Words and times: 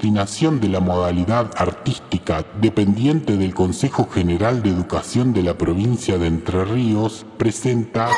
Coordinación 0.00 0.60
de 0.60 0.68
la 0.68 0.80
modalidad 0.80 1.50
artística 1.58 2.42
dependiente 2.58 3.36
del 3.36 3.52
Consejo 3.54 4.08
General 4.08 4.62
de 4.62 4.70
Educación 4.70 5.34
de 5.34 5.42
la 5.42 5.58
provincia 5.58 6.16
de 6.16 6.26
Entre 6.26 6.64
Ríos 6.64 7.26
presenta 7.36 8.08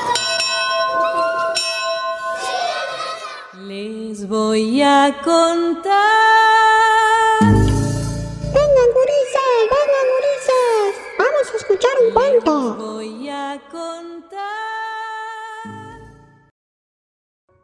Les 3.67 4.29
voy 4.29 4.81
a 4.81 5.13
contar. 5.25 5.93
Vengan, 7.41 8.91
gurises, 8.95 9.63
vengan, 9.75 10.07
gurises. 10.15 10.95
Vamos 11.19 11.53
a 11.53 11.57
escuchar 11.57 11.91
un 11.99 12.05
Les 12.07 12.15
cuento. 12.15 12.77
voy 12.77 13.29
a 13.29 13.61
contar. 13.73 14.39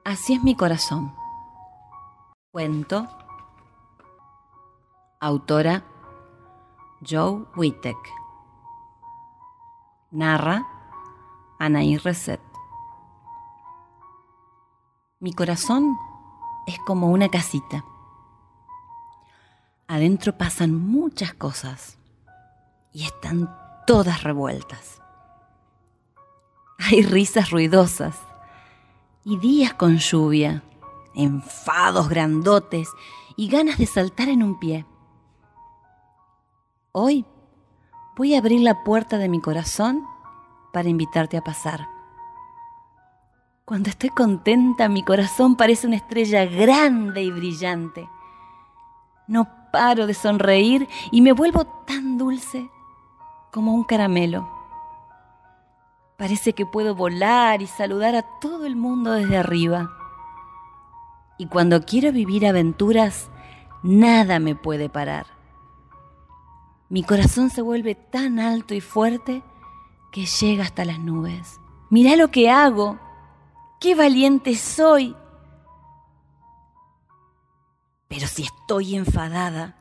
Así 0.04 0.34
es 0.34 0.42
mi 0.42 0.56
corazón. 0.56 1.14
Cuento. 2.50 3.06
Autora 5.20 5.82
Joe 7.00 7.44
Wittek. 7.56 7.96
Narra 10.12 10.64
Anaí 11.58 11.96
Reset. 11.96 12.40
Mi 15.18 15.32
corazón 15.32 15.96
es 16.68 16.78
como 16.86 17.08
una 17.08 17.28
casita. 17.28 17.84
Adentro 19.88 20.38
pasan 20.38 20.76
muchas 20.76 21.34
cosas 21.34 21.98
y 22.92 23.04
están 23.04 23.52
todas 23.88 24.22
revueltas. 24.22 25.02
Hay 26.78 27.02
risas 27.02 27.50
ruidosas 27.50 28.16
y 29.24 29.36
días 29.38 29.74
con 29.74 29.96
lluvia, 29.96 30.62
enfados 31.16 32.08
grandotes 32.08 32.88
y 33.36 33.48
ganas 33.48 33.78
de 33.78 33.86
saltar 33.86 34.28
en 34.28 34.44
un 34.44 34.60
pie. 34.60 34.86
Hoy 37.00 37.24
voy 38.16 38.34
a 38.34 38.38
abrir 38.38 38.60
la 38.60 38.82
puerta 38.82 39.18
de 39.18 39.28
mi 39.28 39.40
corazón 39.40 40.04
para 40.72 40.88
invitarte 40.88 41.36
a 41.36 41.44
pasar. 41.44 41.86
Cuando 43.64 43.88
estoy 43.88 44.10
contenta, 44.10 44.88
mi 44.88 45.04
corazón 45.04 45.54
parece 45.54 45.86
una 45.86 45.94
estrella 45.94 46.44
grande 46.44 47.22
y 47.22 47.30
brillante. 47.30 48.08
No 49.28 49.46
paro 49.72 50.08
de 50.08 50.14
sonreír 50.14 50.88
y 51.12 51.22
me 51.22 51.30
vuelvo 51.30 51.66
tan 51.86 52.18
dulce 52.18 52.68
como 53.52 53.74
un 53.74 53.84
caramelo. 53.84 54.50
Parece 56.16 56.52
que 56.52 56.66
puedo 56.66 56.96
volar 56.96 57.62
y 57.62 57.68
saludar 57.68 58.16
a 58.16 58.24
todo 58.40 58.66
el 58.66 58.74
mundo 58.74 59.12
desde 59.12 59.36
arriba. 59.36 59.88
Y 61.38 61.46
cuando 61.46 61.80
quiero 61.82 62.10
vivir 62.10 62.44
aventuras, 62.44 63.30
nada 63.84 64.40
me 64.40 64.56
puede 64.56 64.88
parar. 64.88 65.37
Mi 66.90 67.02
corazón 67.02 67.50
se 67.50 67.60
vuelve 67.60 67.94
tan 67.94 68.40
alto 68.40 68.74
y 68.74 68.80
fuerte 68.80 69.42
que 70.10 70.24
llega 70.24 70.64
hasta 70.64 70.84
las 70.84 70.98
nubes. 70.98 71.60
Mirá 71.90 72.16
lo 72.16 72.30
que 72.30 72.50
hago. 72.50 72.98
¡Qué 73.80 73.94
valiente 73.94 74.54
soy! 74.56 75.14
Pero 78.08 78.26
si 78.26 78.44
estoy 78.44 78.96
enfadada, 78.96 79.76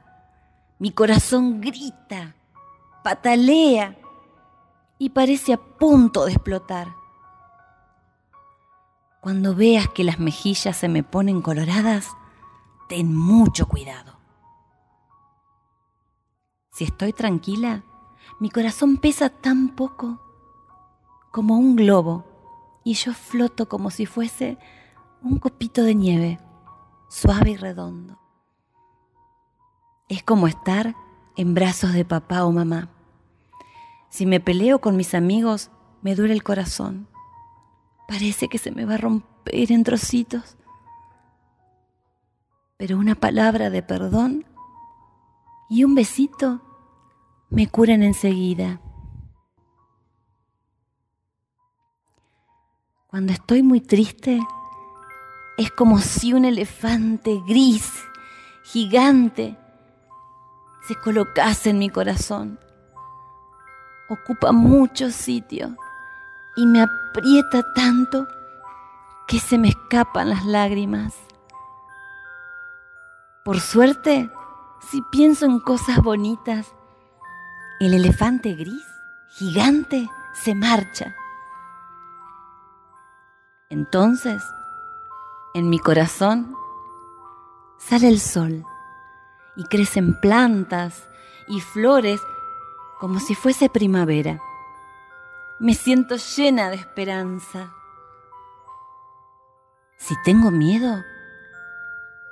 mi 0.80 0.92
corazón 0.92 1.62
grita, 1.62 2.36
patalea 3.04 3.98
y 5.00 5.10
parece 5.10 5.54
a 5.54 5.58
punto 5.58 6.26
de 6.26 6.34
explotar. 6.34 6.94
Cuando 9.22 9.56
veas 9.56 9.88
que 9.90 10.04
las 10.04 10.20
mejillas 10.20 10.76
se 10.76 10.90
me 10.90 11.04
ponen 11.04 11.42
coloradas, 11.42 12.10
ten 12.90 13.16
mucho 13.16 13.68
cuidado. 13.68 14.17
Si 16.78 16.84
estoy 16.84 17.12
tranquila, 17.12 17.82
mi 18.40 18.52
corazón 18.52 18.98
pesa 18.98 19.30
tan 19.30 19.70
poco 19.70 20.20
como 21.32 21.58
un 21.58 21.76
globo 21.76 22.24
y 22.84 22.94
yo 22.94 23.16
floto 23.16 23.68
como 23.68 23.90
si 23.90 24.06
fuese 24.06 24.60
un 25.24 25.40
copito 25.40 25.82
de 25.82 25.96
nieve, 25.96 26.40
suave 27.10 27.50
y 27.50 27.56
redondo. 27.58 28.20
Es 30.08 30.22
como 30.22 30.48
estar 30.48 30.96
en 31.36 31.56
brazos 31.56 31.94
de 31.94 32.06
papá 32.06 32.46
o 32.46 32.52
mamá. 32.52 32.90
Si 34.12 34.28
me 34.28 34.40
peleo 34.40 34.80
con 34.80 34.96
mis 34.96 35.16
amigos, 35.16 35.72
me 36.04 36.14
duele 36.14 36.36
el 36.36 36.44
corazón. 36.44 37.08
Parece 38.08 38.50
que 38.50 38.60
se 38.60 38.70
me 38.70 38.86
va 38.86 38.94
a 38.94 38.98
romper 38.98 39.72
en 39.72 39.84
trocitos. 39.84 40.58
Pero 42.78 43.00
una 43.00 43.16
palabra 43.16 43.72
de 43.72 43.82
perdón 43.82 44.46
y 45.72 45.84
un 45.84 45.96
besito 45.96 46.62
me 47.50 47.68
curan 47.68 48.04
enseguida. 48.04 48.82
Cuando 53.08 53.32
estoy 53.32 53.64
muy 53.64 53.82
triste, 53.82 54.40
es 55.58 55.72
como 55.72 56.00
si 56.00 56.34
un 56.34 56.46
elefante 56.46 57.42
gris, 57.48 57.92
gigante, 58.64 59.58
se 60.88 60.96
colocase 60.96 61.72
en 61.72 61.80
mi 61.80 61.90
corazón. 61.90 62.60
Ocupa 64.10 64.52
mucho 64.52 65.10
sitio 65.10 65.76
y 66.56 66.66
me 66.66 66.82
aprieta 66.82 67.64
tanto 67.74 68.28
que 69.28 69.40
se 69.40 69.58
me 69.58 69.70
escapan 69.70 70.30
las 70.30 70.46
lágrimas. 70.46 71.14
Por 73.44 73.60
suerte, 73.60 74.30
si 74.80 75.02
pienso 75.12 75.46
en 75.46 75.60
cosas 75.60 75.98
bonitas, 76.02 76.74
el 77.80 77.94
elefante 77.94 78.54
gris, 78.54 78.86
gigante, 79.28 80.10
se 80.34 80.56
marcha. 80.56 81.16
Entonces, 83.70 84.44
en 85.54 85.70
mi 85.70 85.80
corazón 85.80 86.56
sale 87.78 88.08
el 88.08 88.20
sol 88.20 88.66
y 89.56 89.64
crecen 89.66 90.20
plantas 90.20 91.08
y 91.48 91.62
flores 91.62 92.22
como 93.00 93.20
si 93.20 93.36
fuese 93.36 93.70
primavera. 93.70 94.42
Me 95.60 95.74
siento 95.74 96.16
llena 96.16 96.70
de 96.70 96.78
esperanza. 96.78 97.74
Si 99.98 100.16
tengo 100.24 100.52
miedo, 100.52 101.04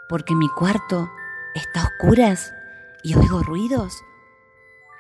porque 0.10 0.36
mi 0.36 0.50
cuarto 0.50 1.10
está 1.56 1.82
a 1.82 1.88
oscuras 1.88 2.54
y 3.04 3.16
oigo 3.16 3.42
ruidos, 3.42 4.04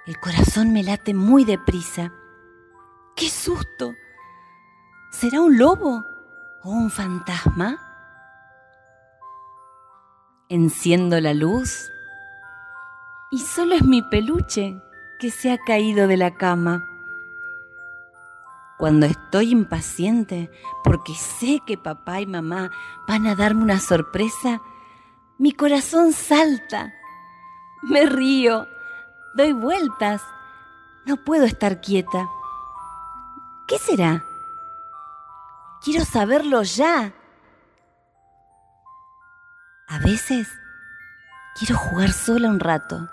el 0.05 0.19
corazón 0.19 0.71
me 0.71 0.83
late 0.83 1.13
muy 1.13 1.45
deprisa. 1.45 2.11
¡Qué 3.15 3.29
susto! 3.29 3.93
¿Será 5.11 5.41
un 5.41 5.57
lobo 5.57 6.05
o 6.63 6.69
un 6.69 6.91
fantasma? 6.91 7.79
Enciendo 10.49 11.19
la 11.19 11.33
luz 11.33 11.89
y 13.31 13.39
solo 13.39 13.75
es 13.75 13.83
mi 13.83 14.01
peluche 14.03 14.79
que 15.19 15.31
se 15.31 15.51
ha 15.51 15.57
caído 15.57 16.07
de 16.07 16.17
la 16.17 16.35
cama. 16.35 16.87
Cuando 18.77 19.05
estoy 19.05 19.51
impaciente 19.51 20.51
porque 20.83 21.15
sé 21.15 21.61
que 21.65 21.77
papá 21.77 22.21
y 22.21 22.27
mamá 22.27 22.71
van 23.07 23.25
a 23.25 23.35
darme 23.35 23.63
una 23.63 23.79
sorpresa, 23.79 24.61
mi 25.39 25.53
corazón 25.53 26.11
salta. 26.11 26.93
Me 27.81 28.05
río, 28.05 28.67
doy 29.35 29.51
vueltas, 29.51 30.21
no 31.05 31.17
puedo 31.17 31.45
estar 31.45 31.81
quieta. 31.81 32.27
¿Qué 33.67 33.77
será? 33.77 34.25
Quiero 35.83 36.05
saberlo 36.05 36.63
ya. 36.63 37.13
A 39.87 39.99
veces 39.99 40.47
quiero 41.59 41.77
jugar 41.77 42.11
sola 42.11 42.49
un 42.49 42.59
rato, 42.59 43.09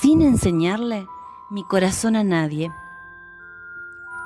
sin 0.00 0.22
enseñarle 0.22 1.06
mi 1.50 1.62
corazón 1.64 2.16
a 2.16 2.24
nadie. 2.24 2.72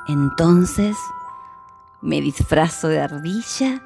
Entonces 0.06 0.96
me 2.00 2.20
disfrazo 2.20 2.88
de 2.88 3.00
ardilla 3.00 3.82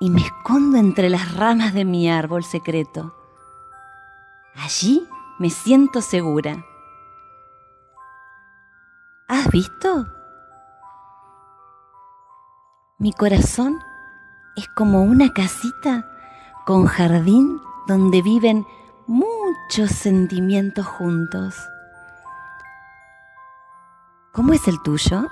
y 0.00 0.10
me 0.10 0.22
escondo 0.22 0.78
entre 0.78 1.10
las 1.10 1.34
ramas 1.34 1.72
de 1.74 1.84
mi 1.84 2.10
árbol 2.10 2.42
secreto. 2.42 3.14
Allí 4.56 5.06
me 5.40 5.48
siento 5.48 6.02
segura. 6.02 6.66
¿Has 9.26 9.50
visto? 9.50 10.06
Mi 12.98 13.14
corazón 13.14 13.78
es 14.54 14.68
como 14.76 15.02
una 15.02 15.32
casita 15.32 16.06
con 16.66 16.84
jardín 16.84 17.58
donde 17.86 18.20
viven 18.20 18.66
muchos 19.06 19.92
sentimientos 19.92 20.86
juntos. 20.86 21.56
¿Cómo 24.32 24.52
es 24.52 24.68
el 24.68 24.78
tuyo? 24.82 25.26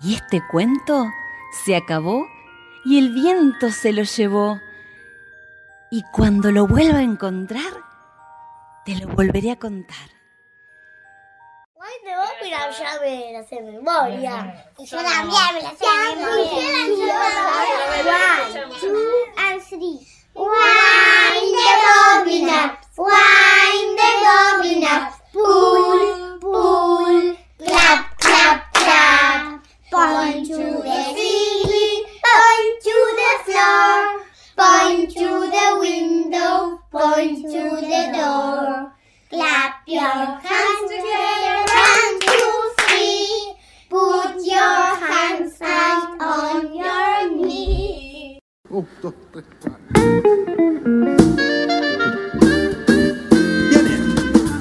Y 0.00 0.14
este 0.14 0.42
cuento 0.50 1.06
se 1.64 1.76
acabó 1.76 2.26
y 2.84 2.98
el 2.98 3.14
viento 3.14 3.70
se 3.70 3.92
lo 3.92 4.02
llevó. 4.02 4.58
Y 5.94 6.02
cuando 6.10 6.50
lo 6.50 6.66
vuelva 6.66 7.00
a 7.00 7.02
encontrar, 7.02 7.70
te 8.86 8.96
lo 8.96 9.08
volveré 9.08 9.50
a 9.50 9.58
contar. 9.58 10.08
Ay, 11.78 11.92
me 12.02 12.16
voy 12.16 12.26
a 12.26 12.42
mirar, 12.42 12.70
ya 12.72 12.98
me 12.98 13.32
la 13.34 13.44
sé 13.44 13.56
de 13.56 13.72
memoria. 13.72 14.72
Yo 14.78 14.96
también 15.02 15.54
me 15.54 15.60
la 15.60 15.70
sé 15.76 15.84
de 15.84 16.16
memoria. 16.16 17.12
One, 18.08 18.72
two, 18.80 19.04
and 19.36 19.60
three. 19.60 19.98
Wind 20.34 21.52
the 21.58 21.72
bobbin 21.84 22.48
up, 22.48 22.80
wind 22.96 23.98
the 23.98 24.10
bobbin 24.24 24.84
up, 24.84 25.12
pull, 25.30 26.38
pull, 26.40 27.36
clap, 27.58 28.18
clap, 28.18 28.72
clap. 28.72 29.62
Point 29.90 30.46
to 30.46 30.56
the 30.56 31.04
ceiling, 31.12 32.04
point 32.24 32.80
to 32.82 32.96
the 33.18 33.32
floor, 33.44 34.24
point 34.56 35.10
to 35.10 35.50
the 35.50 35.78
window, 35.80 36.80
point 36.90 37.42
to 37.46 37.62
the 37.80 38.12
door. 38.12 38.92
Clap 39.30 39.74
your 39.86 40.00
hands 40.00 40.90
together, 40.90 41.64
one, 41.72 42.20
two, 42.20 42.72
three. 42.80 43.54
Put 43.88 44.44
your 44.44 44.96
hands 45.06 45.60
out 45.62 46.20
on 46.20 46.74
your 46.74 47.30
knees. 47.36 48.38
Viene. 53.70 54.06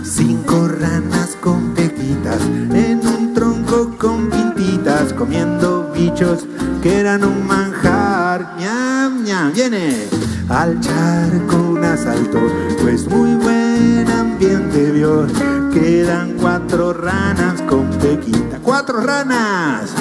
Cinco 0.03 0.67
ranas 0.67 1.37
con 1.41 1.73
pequitas 1.73 2.41
en 2.41 3.01
un 3.07 3.33
tronco 3.33 3.97
con 3.97 4.29
pintitas 4.29 5.13
comiendo 5.13 5.80
bichos 6.01 6.45
que 6.81 6.99
eran 6.99 7.23
un 7.23 7.45
manjar. 7.45 8.55
ñam 8.57 9.23
ñam. 9.23 9.53
Viene 9.53 10.07
al 10.49 10.79
charco 10.79 11.57
un 11.75 11.83
asalto, 11.83 12.39
pues 12.81 13.07
muy 13.07 13.35
buen 13.35 14.09
ambiente 14.09 14.91
vio. 14.91 15.27
Quedan 15.71 16.37
cuatro 16.41 16.93
ranas 16.93 17.61
con 17.69 17.85
pequita. 18.05 18.57
Cuatro 18.63 19.01
ranas. 19.01 19.91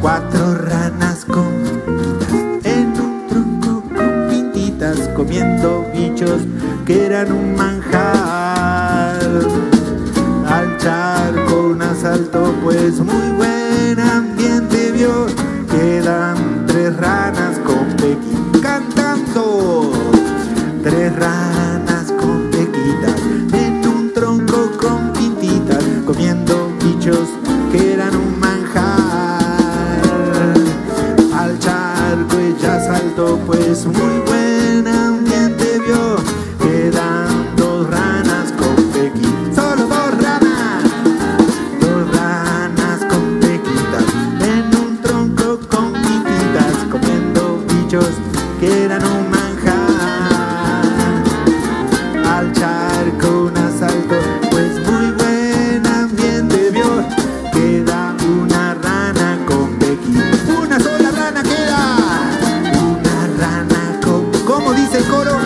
Cuatro 0.00 0.54
ranas 0.54 1.24
con 1.24 1.50
pequitas 1.64 2.64
en 2.64 2.86
un 3.06 3.26
tronco 3.28 3.82
con 3.96 4.28
pintitas 4.30 4.98
comiendo 5.16 5.86
bichos 5.92 6.42
que 6.86 7.06
eran 7.06 7.32
un 7.32 7.56
manjar. 7.56 9.18
Al 10.56 10.78
charco 10.78 11.54
un 11.72 11.82
asalto, 11.82 12.54
pues 12.62 12.98
muy 13.00 13.28
buen 13.36 14.00
ambiente 14.00 14.39
vio. 15.00 15.26
Quedan 15.70 16.66
tres 16.66 16.96
ranas 16.96 17.58
con 17.66 17.86
pequitas 17.96 18.60
cantando. 18.62 19.92
Tres 20.82 21.14
ranas 21.16 22.12
con 22.20 22.50
pequitas 22.50 23.16
en 23.52 23.86
un 23.86 24.12
tronco 24.12 24.70
con 24.80 25.12
pintitas 25.12 25.84
comiendo 26.06 26.72
bichos 26.82 27.28
que 27.70 27.94
eran 27.94 28.14
un 28.16 28.38
manjar. 28.38 29.20
Al 31.34 31.58
charco 31.58 32.36
ella 32.38 32.80
saltó, 32.80 33.38
pues 33.46 33.86
muy 33.86 34.18
buen 34.26 34.39
que 47.90 48.84
eran 48.84 49.04
un 49.04 49.28
manjar. 49.30 49.74
Al 52.24 52.52
charco 52.52 53.46
un 53.46 53.56
asalto, 53.56 54.14
pues 54.48 54.78
muy 54.86 55.10
buen 55.10 55.84
ambiente 55.84 56.70
vio. 56.70 57.04
Queda 57.52 58.14
una 58.28 58.74
rana 58.74 59.38
con 59.44 59.74
pequitas. 59.80 60.40
Una 60.62 60.78
sola 60.78 61.10
rana 61.10 61.42
queda. 61.42 61.96
Una 62.80 63.26
rana 63.40 64.00
con. 64.04 64.30
¿Cómo 64.46 64.72
dice 64.72 64.98
el 64.98 65.04
coro? 65.06 65.36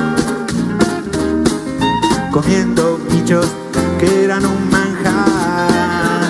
Comiendo 2.30 2.98
bichos 3.10 3.46
que 3.98 4.24
eran 4.24 4.44
un 4.44 4.70
manjar. 4.70 6.24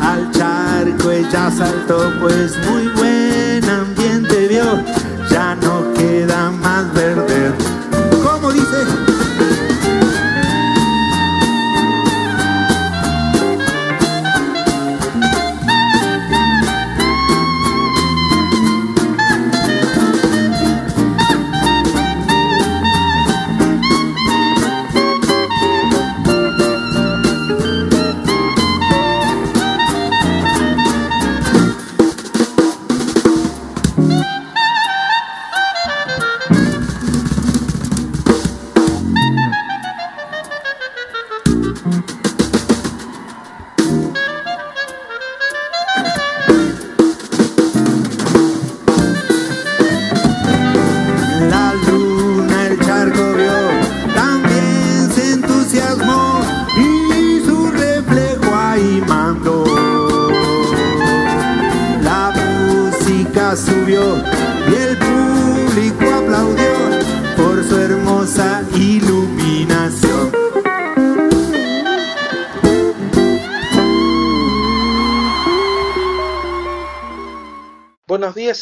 Al 0.00 0.30
charco 0.30 1.10
ella 1.10 1.50
saltó, 1.50 2.12
pues 2.20 2.56
muy 2.70 2.85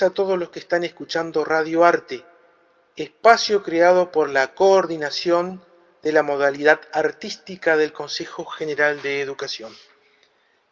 a 0.04 0.10
todos 0.10 0.38
los 0.38 0.50
que 0.50 0.58
están 0.58 0.84
escuchando 0.84 1.44
Radio 1.44 1.84
Arte, 1.84 2.24
espacio 2.96 3.62
creado 3.62 4.12
por 4.12 4.28
la 4.28 4.54
coordinación 4.54 5.64
de 6.02 6.12
la 6.12 6.22
modalidad 6.22 6.80
artística 6.92 7.76
del 7.76 7.92
Consejo 7.92 8.44
General 8.44 9.00
de 9.02 9.20
Educación. 9.20 9.72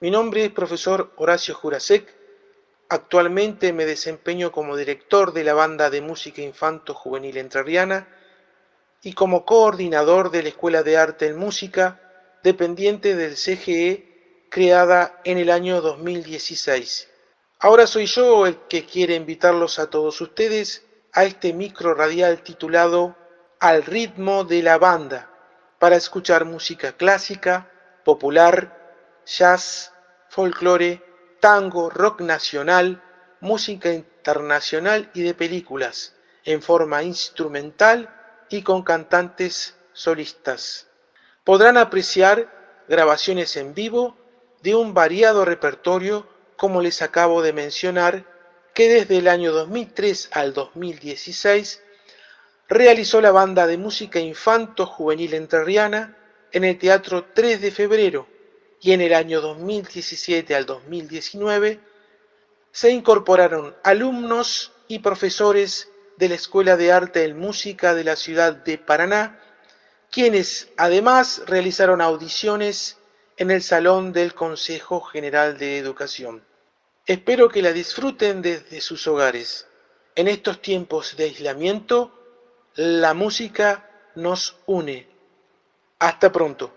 Mi 0.00 0.10
nombre 0.10 0.44
es 0.44 0.52
profesor 0.52 1.12
Horacio 1.16 1.54
Jurasek, 1.54 2.14
actualmente 2.88 3.72
me 3.72 3.86
desempeño 3.86 4.52
como 4.52 4.76
director 4.76 5.32
de 5.32 5.44
la 5.44 5.54
banda 5.54 5.88
de 5.88 6.02
música 6.02 6.42
infanto 6.42 6.92
juvenil 6.92 7.38
entrerriana 7.38 8.08
y 9.02 9.14
como 9.14 9.46
coordinador 9.46 10.30
de 10.30 10.42
la 10.42 10.48
Escuela 10.50 10.82
de 10.82 10.98
Arte 10.98 11.26
en 11.26 11.38
Música, 11.38 12.38
dependiente 12.42 13.16
del 13.16 13.36
CGE 13.36 14.46
creada 14.50 15.20
en 15.24 15.38
el 15.38 15.50
año 15.50 15.80
2016. 15.80 17.11
Ahora 17.64 17.86
soy 17.86 18.06
yo 18.06 18.44
el 18.44 18.58
que 18.66 18.84
quiere 18.86 19.14
invitarlos 19.14 19.78
a 19.78 19.88
todos 19.88 20.20
ustedes 20.20 20.84
a 21.12 21.22
este 21.22 21.52
micro 21.52 21.94
radial 21.94 22.42
titulado 22.42 23.14
Al 23.60 23.84
ritmo 23.84 24.42
de 24.42 24.64
la 24.64 24.78
banda, 24.78 25.30
para 25.78 25.94
escuchar 25.94 26.44
música 26.44 26.96
clásica, 26.96 27.70
popular, 28.04 29.22
jazz, 29.24 29.92
folclore, 30.28 31.04
tango, 31.38 31.88
rock 31.88 32.22
nacional, 32.22 33.00
música 33.38 33.92
internacional 33.92 35.12
y 35.14 35.22
de 35.22 35.34
películas, 35.34 36.16
en 36.42 36.62
forma 36.62 37.04
instrumental 37.04 38.12
y 38.48 38.62
con 38.62 38.82
cantantes 38.82 39.76
solistas. 39.92 40.88
Podrán 41.44 41.76
apreciar 41.76 42.82
grabaciones 42.88 43.56
en 43.56 43.72
vivo 43.72 44.16
de 44.62 44.74
un 44.74 44.94
variado 44.94 45.44
repertorio, 45.44 46.26
como 46.62 46.80
les 46.80 47.02
acabo 47.02 47.42
de 47.42 47.52
mencionar, 47.52 48.24
que 48.72 48.88
desde 48.88 49.18
el 49.18 49.26
año 49.26 49.50
2003 49.50 50.28
al 50.30 50.54
2016 50.54 51.82
realizó 52.68 53.20
la 53.20 53.32
banda 53.32 53.66
de 53.66 53.76
música 53.76 54.20
infanto-juvenil 54.20 55.34
entrerriana 55.34 56.16
en 56.52 56.62
el 56.62 56.78
Teatro 56.78 57.24
3 57.34 57.60
de 57.60 57.72
Febrero 57.72 58.28
y 58.80 58.92
en 58.92 59.00
el 59.00 59.12
año 59.12 59.40
2017 59.40 60.54
al 60.54 60.64
2019 60.64 61.80
se 62.70 62.90
incorporaron 62.92 63.74
alumnos 63.82 64.70
y 64.86 65.00
profesores 65.00 65.90
de 66.16 66.28
la 66.28 66.36
Escuela 66.36 66.76
de 66.76 66.92
Arte 66.92 67.26
y 67.26 67.34
Música 67.34 67.92
de 67.92 68.04
la 68.04 68.14
ciudad 68.14 68.52
de 68.52 68.78
Paraná, 68.78 69.42
quienes 70.12 70.68
además 70.76 71.42
realizaron 71.44 72.00
audiciones 72.00 72.98
en 73.36 73.50
el 73.50 73.64
Salón 73.64 74.12
del 74.12 74.32
Consejo 74.32 75.00
General 75.00 75.58
de 75.58 75.78
Educación. 75.78 76.51
Espero 77.06 77.48
que 77.48 77.62
la 77.62 77.72
disfruten 77.72 78.42
desde 78.42 78.80
sus 78.80 79.06
hogares. 79.08 79.66
En 80.14 80.28
estos 80.28 80.62
tiempos 80.62 81.16
de 81.16 81.24
aislamiento, 81.24 82.12
la 82.74 83.12
música 83.12 83.90
nos 84.14 84.56
une. 84.66 85.08
Hasta 85.98 86.30
pronto. 86.30 86.72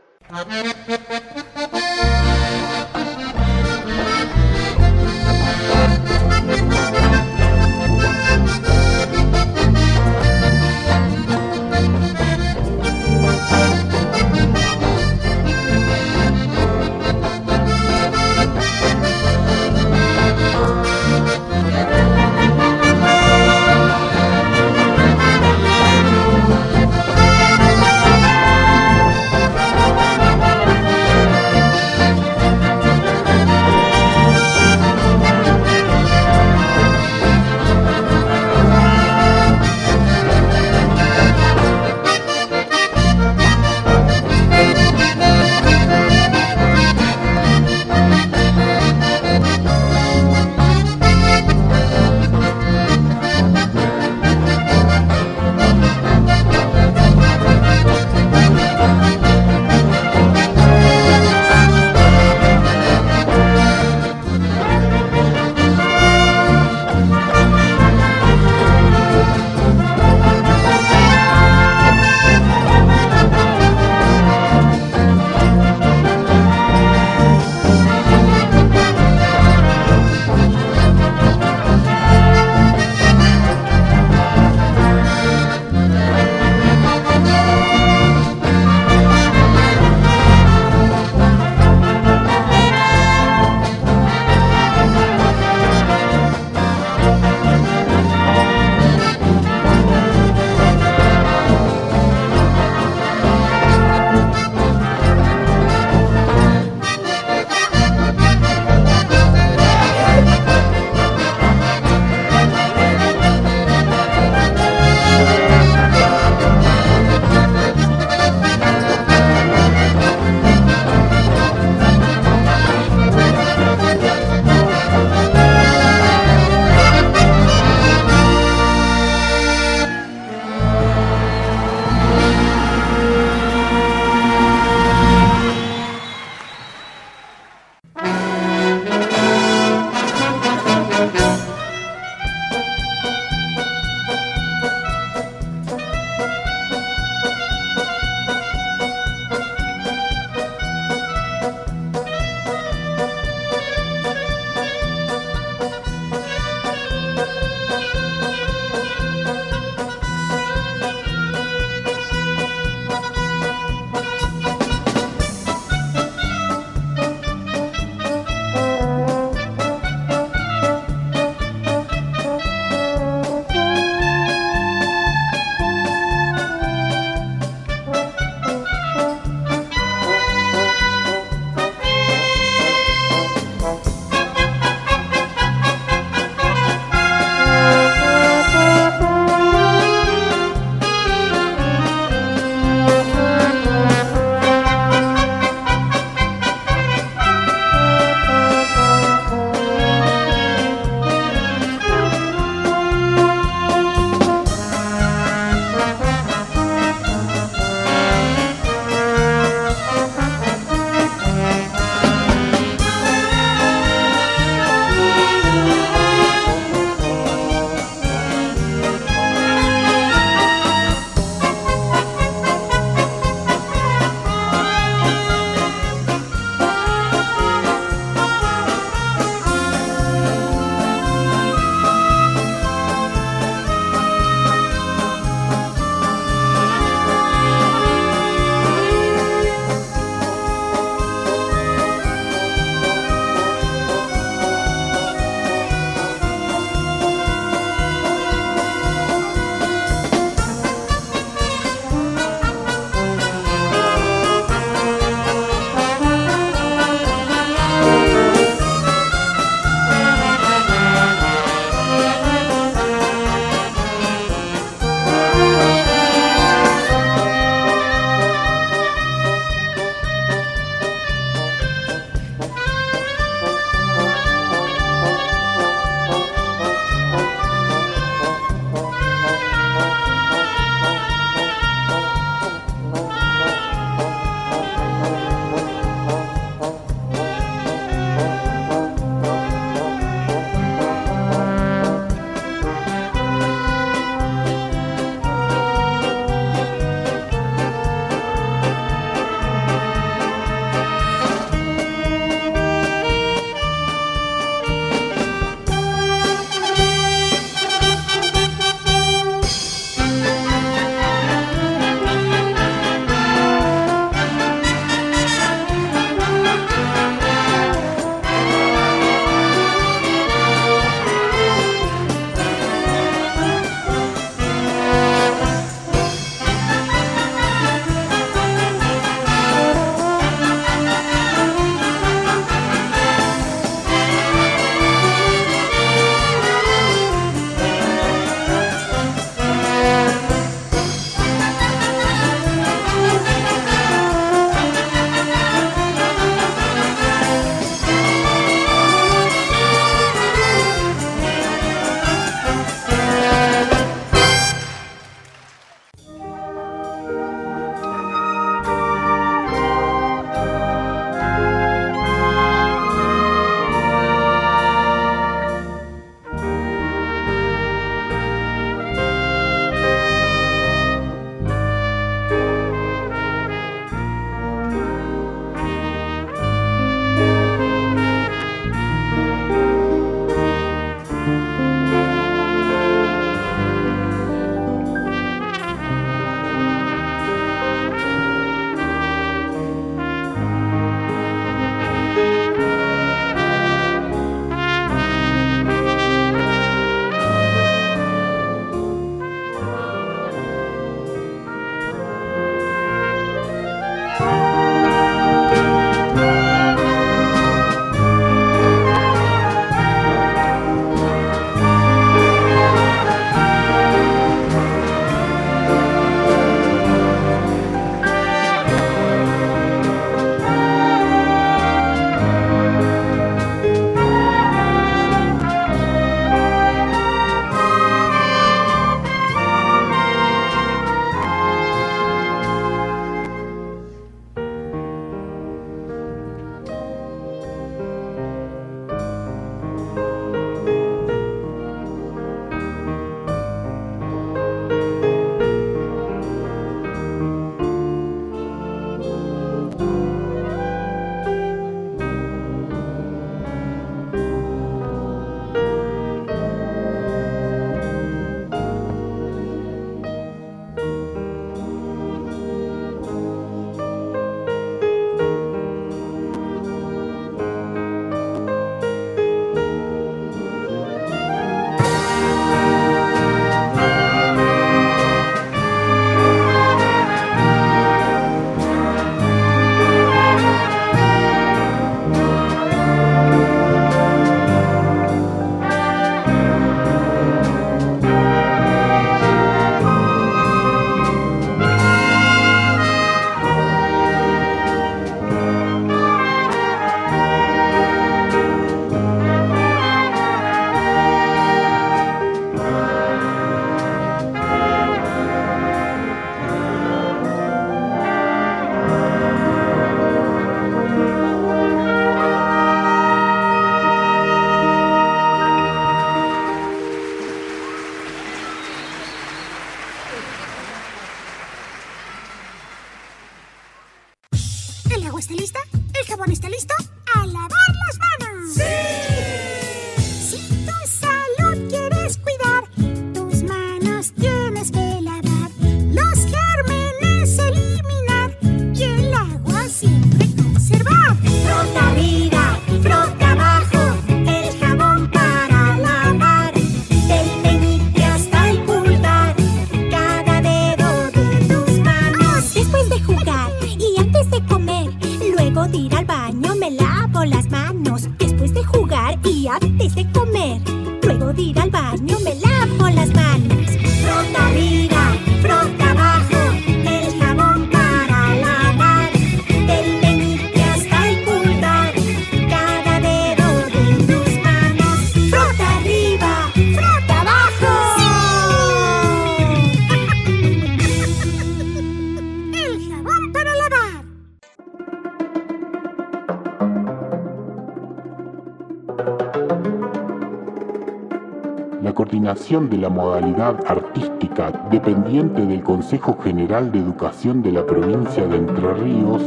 de 592.46 592.78
la 592.78 592.90
modalidad 592.90 593.60
artística 593.66 594.52
dependiente 594.70 595.44
del 595.48 595.64
Consejo 595.64 596.16
General 596.22 596.72
de 596.72 596.78
Educación 596.78 597.42
de 597.42 597.52
la 597.52 597.66
provincia 597.66 598.28
de 598.28 598.38
Entre 598.38 598.74
Ríos, 598.76 599.24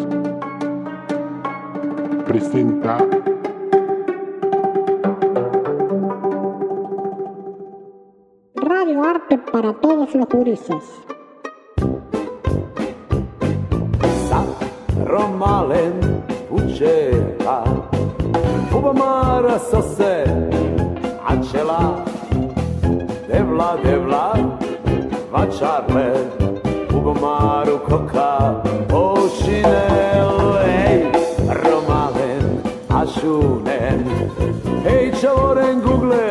presenta 2.24 2.98
Radio 8.54 9.02
Arte 9.02 9.38
para 9.38 9.72
todos 9.72 10.14
los 10.14 10.28
gurises. 10.28 11.07
batxarre 25.38 26.08
Ugo 26.96 27.14
maru 27.22 27.76
koka 27.88 28.30
Osinel 29.00 30.34
Ei, 30.66 30.98
romalen 31.62 32.46
Asunen 33.00 34.02
Ei, 34.94 35.04
txaloren 35.14 35.78
guglen 35.86 36.27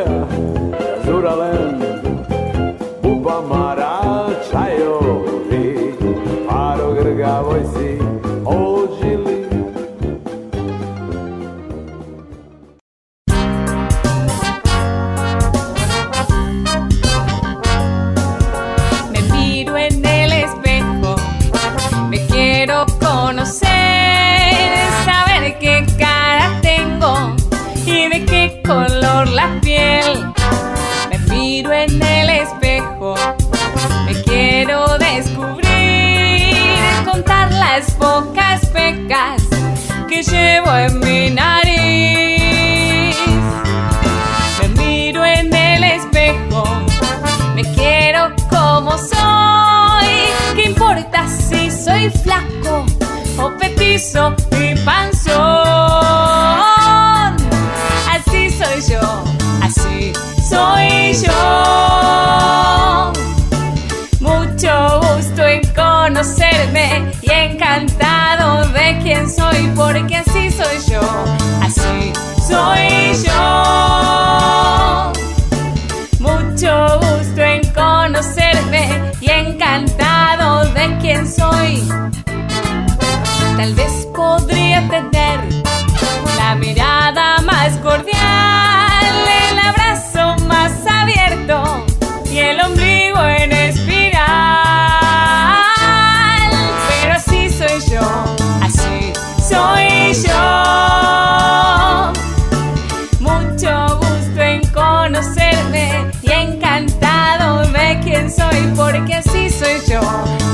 soy, 108.30 108.72
porque 108.76 109.14
así 109.14 109.50
soy 109.50 109.80
yo, 109.88 110.00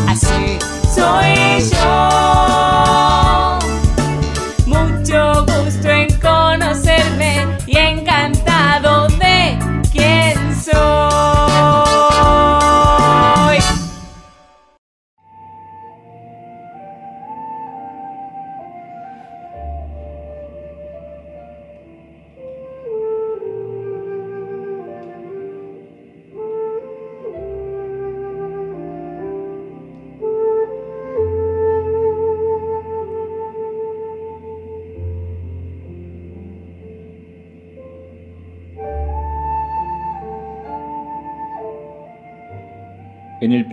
así 0.09 0.59
soy 0.95 1.71
yo. 1.71 1.94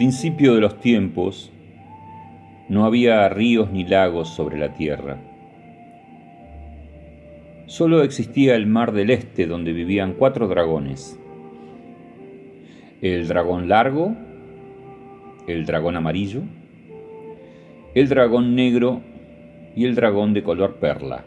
principio 0.02 0.56
de 0.56 0.62
los 0.62 0.80
tiempos 0.80 1.52
no 2.70 2.86
había 2.86 3.30
ríos 3.30 3.70
ni 3.70 3.84
lagos 3.84 4.30
sobre 4.30 4.58
la 4.58 4.74
tierra. 4.74 5.18
Solo 7.68 8.02
existía 8.02 8.56
el 8.56 8.66
mar 8.66 8.94
del 8.94 9.12
este 9.12 9.46
donde 9.46 9.74
vivían 9.74 10.14
cuatro 10.14 10.48
dragones. 10.48 11.20
El 13.04 13.28
dragón 13.28 13.70
largo, 13.70 14.16
el 15.46 15.68
dragón 15.68 15.96
amarillo, 15.96 16.42
el 17.94 18.10
dragón 18.10 18.56
negro 18.56 19.02
y 19.76 19.86
el 19.86 19.94
dragón 19.94 20.34
de 20.34 20.42
color 20.42 20.78
perla. 20.78 21.26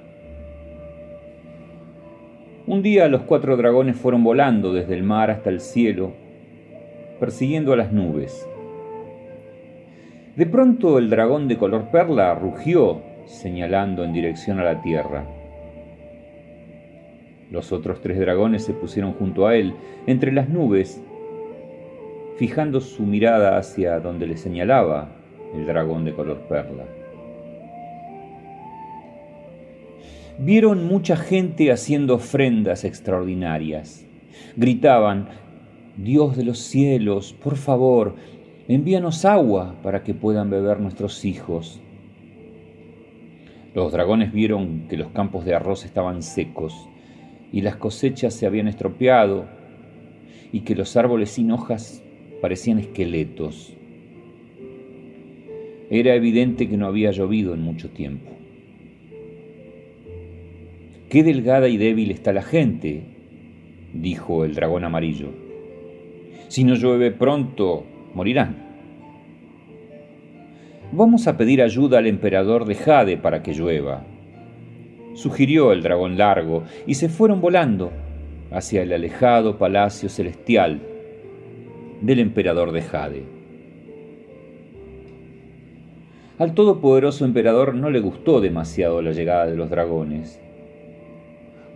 Un 2.66 2.82
día 2.82 3.06
los 3.06 3.22
cuatro 3.22 3.56
dragones 3.56 3.94
fueron 3.94 4.24
volando 4.24 4.72
desde 4.72 4.94
el 4.94 5.04
mar 5.04 5.30
hasta 5.30 5.48
el 5.48 5.60
cielo, 5.60 6.12
persiguiendo 7.20 7.72
a 7.72 7.76
las 7.76 7.92
nubes. 7.92 8.48
De 10.36 10.46
pronto 10.46 10.98
el 10.98 11.10
dragón 11.10 11.46
de 11.46 11.56
color 11.56 11.90
perla 11.92 12.34
rugió, 12.34 13.02
señalando 13.26 14.02
en 14.02 14.12
dirección 14.12 14.58
a 14.58 14.64
la 14.64 14.82
tierra. 14.82 15.24
Los 17.52 17.70
otros 17.70 18.00
tres 18.00 18.18
dragones 18.18 18.64
se 18.64 18.72
pusieron 18.72 19.12
junto 19.12 19.46
a 19.46 19.54
él, 19.54 19.74
entre 20.08 20.32
las 20.32 20.48
nubes, 20.48 21.00
fijando 22.36 22.80
su 22.80 23.04
mirada 23.04 23.58
hacia 23.58 24.00
donde 24.00 24.26
le 24.26 24.36
señalaba 24.36 25.12
el 25.54 25.66
dragón 25.66 26.04
de 26.04 26.14
color 26.14 26.38
perla. 26.48 26.84
Vieron 30.38 30.84
mucha 30.88 31.14
gente 31.14 31.70
haciendo 31.70 32.16
ofrendas 32.16 32.84
extraordinarias. 32.84 34.04
Gritaban, 34.56 35.28
Dios 35.96 36.36
de 36.36 36.42
los 36.42 36.58
cielos, 36.58 37.32
por 37.34 37.54
favor, 37.54 38.16
envíanos 38.68 39.24
agua 39.24 39.77
para 39.83 40.03
que 40.03 40.14
puedan 40.14 40.50
beber 40.50 40.81
nuestros 40.81 41.24
hijos. 41.24 41.81
Los 43.74 43.92
dragones 43.92 44.33
vieron 44.33 44.87
que 44.88 44.96
los 44.96 45.09
campos 45.09 45.44
de 45.44 45.55
arroz 45.55 45.85
estaban 45.85 46.22
secos 46.22 46.88
y 47.53 47.61
las 47.61 47.77
cosechas 47.77 48.35
se 48.35 48.46
habían 48.46 48.68
estropeado 48.68 49.46
y 50.53 50.61
que 50.61 50.74
los 50.74 50.96
árboles 50.96 51.31
sin 51.31 51.50
hojas 51.50 52.03
parecían 52.40 52.79
esqueletos. 52.79 53.77
Era 55.90 56.14
evidente 56.14 56.68
que 56.68 56.77
no 56.77 56.87
había 56.87 57.11
llovido 57.11 57.53
en 57.55 57.61
mucho 57.61 57.90
tiempo. 57.90 58.31
Qué 61.11 61.22
delgada 61.22 61.68
y 61.68 61.77
débil 61.77 62.11
está 62.11 62.33
la 62.33 62.42
gente, 62.42 63.03
dijo 63.92 64.44
el 64.44 64.55
dragón 64.55 64.85
amarillo. 64.85 65.29
Si 66.48 66.64
no 66.64 66.74
llueve 66.74 67.11
pronto, 67.11 67.85
morirán. 68.14 68.57
Vamos 70.92 71.27
a 71.27 71.37
pedir 71.37 71.61
ayuda 71.61 71.98
al 71.98 72.07
emperador 72.07 72.64
de 72.64 72.77
Jade 72.77 73.16
para 73.16 73.42
que 73.42 73.53
llueva, 73.53 74.05
sugirió 75.14 75.72
el 75.72 75.83
dragón 75.83 76.16
largo, 76.16 76.62
y 76.87 76.94
se 76.94 77.09
fueron 77.09 77.40
volando 77.40 77.90
hacia 78.50 78.83
el 78.83 78.92
alejado 78.92 79.59
palacio 79.59 80.09
celestial 80.09 80.81
del 82.00 82.20
emperador 82.20 82.70
de 82.72 82.83
Jade. 82.83 83.24
Al 86.38 86.55
todopoderoso 86.55 87.24
emperador 87.24 87.74
no 87.74 87.90
le 87.90 88.00
gustó 88.00 88.40
demasiado 88.40 89.00
la 89.03 89.12
llegada 89.12 89.46
de 89.46 89.57
los 89.57 89.70
dragones. 89.70 90.40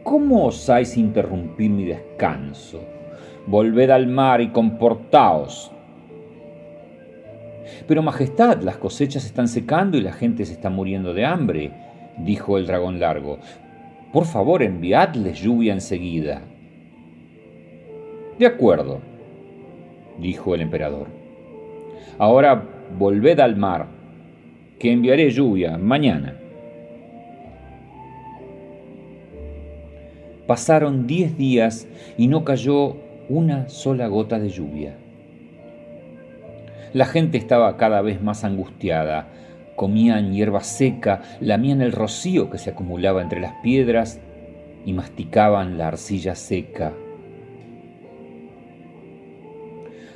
¿Cómo 0.03 0.47
osáis 0.47 0.97
interrumpir 0.97 1.71
mi 1.71 1.85
descanso? 1.85 2.81
Volved 3.47 3.91
al 3.91 4.07
mar 4.09 4.41
y 4.41 4.49
comportaos. 4.49 5.71
Pero 7.87 8.03
Majestad, 8.03 8.63
las 8.63 8.77
cosechas 8.77 9.25
están 9.25 9.49
secando 9.49 9.97
y 9.97 10.01
la 10.01 10.13
gente 10.13 10.45
se 10.45 10.53
está 10.53 10.71
muriendo 10.71 11.15
de 11.15 11.25
hambre, 11.25 11.73
dijo 12.19 12.59
el 12.59 12.67
dragón 12.67 13.01
largo. 13.01 13.39
Por 14.13 14.25
favor, 14.25 14.63
enviadles 14.63 15.41
lluvia 15.41 15.73
enseguida. 15.73 16.43
De 18.39 18.47
acuerdo, 18.47 19.01
dijo 20.19 20.55
el 20.55 20.61
emperador. 20.61 21.09
Ahora 22.19 22.63
volved 22.99 23.39
al 23.41 23.57
mar, 23.57 23.87
que 24.79 24.93
enviaré 24.93 25.31
lluvia 25.31 25.77
mañana. 25.77 26.37
Pasaron 30.47 31.07
diez 31.07 31.37
días 31.37 31.87
y 32.17 32.29
no 32.29 32.45
cayó 32.45 32.97
una 33.29 33.69
sola 33.69 34.07
gota 34.07 34.39
de 34.39 34.49
lluvia. 34.49 34.97
La 36.95 37.05
gente 37.05 37.39
estaba 37.39 37.77
cada 37.77 38.01
vez 38.01 38.23
más 38.23 38.45
angustiada. 38.45 39.29
Comían 39.77 40.33
hierba 40.33 40.63
seca, 40.63 41.23
lamían 41.41 41.83
el 41.83 41.93
rocío 41.93 42.51
que 42.51 42.59
se 42.59 42.71
acumulaba 42.71 43.23
entre 43.23 43.41
las 43.41 43.53
piedras 43.63 44.21
y 44.85 44.93
masticaban 44.93 45.79
la 45.79 45.89
arcilla 45.89 46.35
seca. 46.35 46.93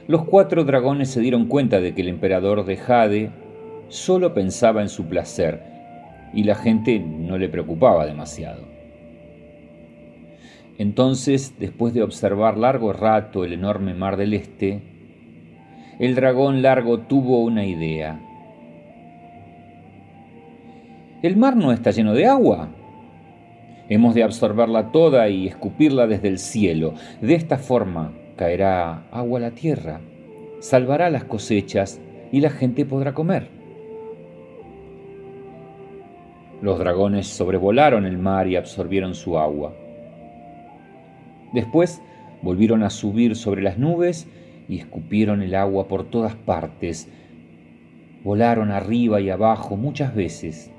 Los 0.08 0.24
cuatro 0.24 0.64
dragones 0.64 1.10
se 1.10 1.20
dieron 1.20 1.46
cuenta 1.46 1.80
de 1.80 1.94
que 1.94 2.02
el 2.02 2.08
emperador 2.08 2.64
de 2.64 2.76
Jade 2.76 3.30
solo 3.88 4.34
pensaba 4.34 4.82
en 4.82 4.88
su 4.88 5.06
placer 5.06 5.62
y 6.32 6.44
la 6.44 6.54
gente 6.54 6.98
no 6.98 7.38
le 7.38 7.48
preocupaba 7.48 8.06
demasiado. 8.06 8.66
Entonces, 10.78 11.54
después 11.60 11.94
de 11.94 12.02
observar 12.02 12.56
largo 12.56 12.92
rato 12.92 13.44
el 13.44 13.52
enorme 13.52 13.94
mar 13.94 14.16
del 14.16 14.34
este, 14.34 14.80
el 16.02 16.16
dragón 16.16 16.62
largo 16.62 16.98
tuvo 16.98 17.44
una 17.44 17.64
idea. 17.64 18.18
El 21.22 21.36
mar 21.36 21.54
no 21.54 21.70
está 21.70 21.92
lleno 21.92 22.12
de 22.12 22.26
agua. 22.26 22.70
Hemos 23.88 24.12
de 24.12 24.24
absorberla 24.24 24.90
toda 24.90 25.28
y 25.28 25.46
escupirla 25.46 26.08
desde 26.08 26.26
el 26.26 26.40
cielo. 26.40 26.94
De 27.20 27.36
esta 27.36 27.56
forma 27.56 28.10
caerá 28.34 29.04
agua 29.12 29.38
a 29.38 29.42
la 29.42 29.50
tierra, 29.52 30.00
salvará 30.58 31.08
las 31.08 31.22
cosechas 31.22 32.00
y 32.32 32.40
la 32.40 32.50
gente 32.50 32.84
podrá 32.84 33.14
comer. 33.14 33.46
Los 36.62 36.80
dragones 36.80 37.28
sobrevolaron 37.28 38.06
el 38.06 38.18
mar 38.18 38.48
y 38.48 38.56
absorbieron 38.56 39.14
su 39.14 39.38
agua. 39.38 39.72
Después 41.52 42.02
volvieron 42.42 42.82
a 42.82 42.90
subir 42.90 43.36
sobre 43.36 43.62
las 43.62 43.78
nubes 43.78 44.26
y 44.72 44.78
escupieron 44.78 45.42
el 45.42 45.54
agua 45.54 45.86
por 45.86 46.04
todas 46.04 46.34
partes. 46.34 47.06
Volaron 48.24 48.70
arriba 48.70 49.20
y 49.20 49.28
abajo 49.28 49.76
muchas 49.76 50.14
veces, 50.14 50.70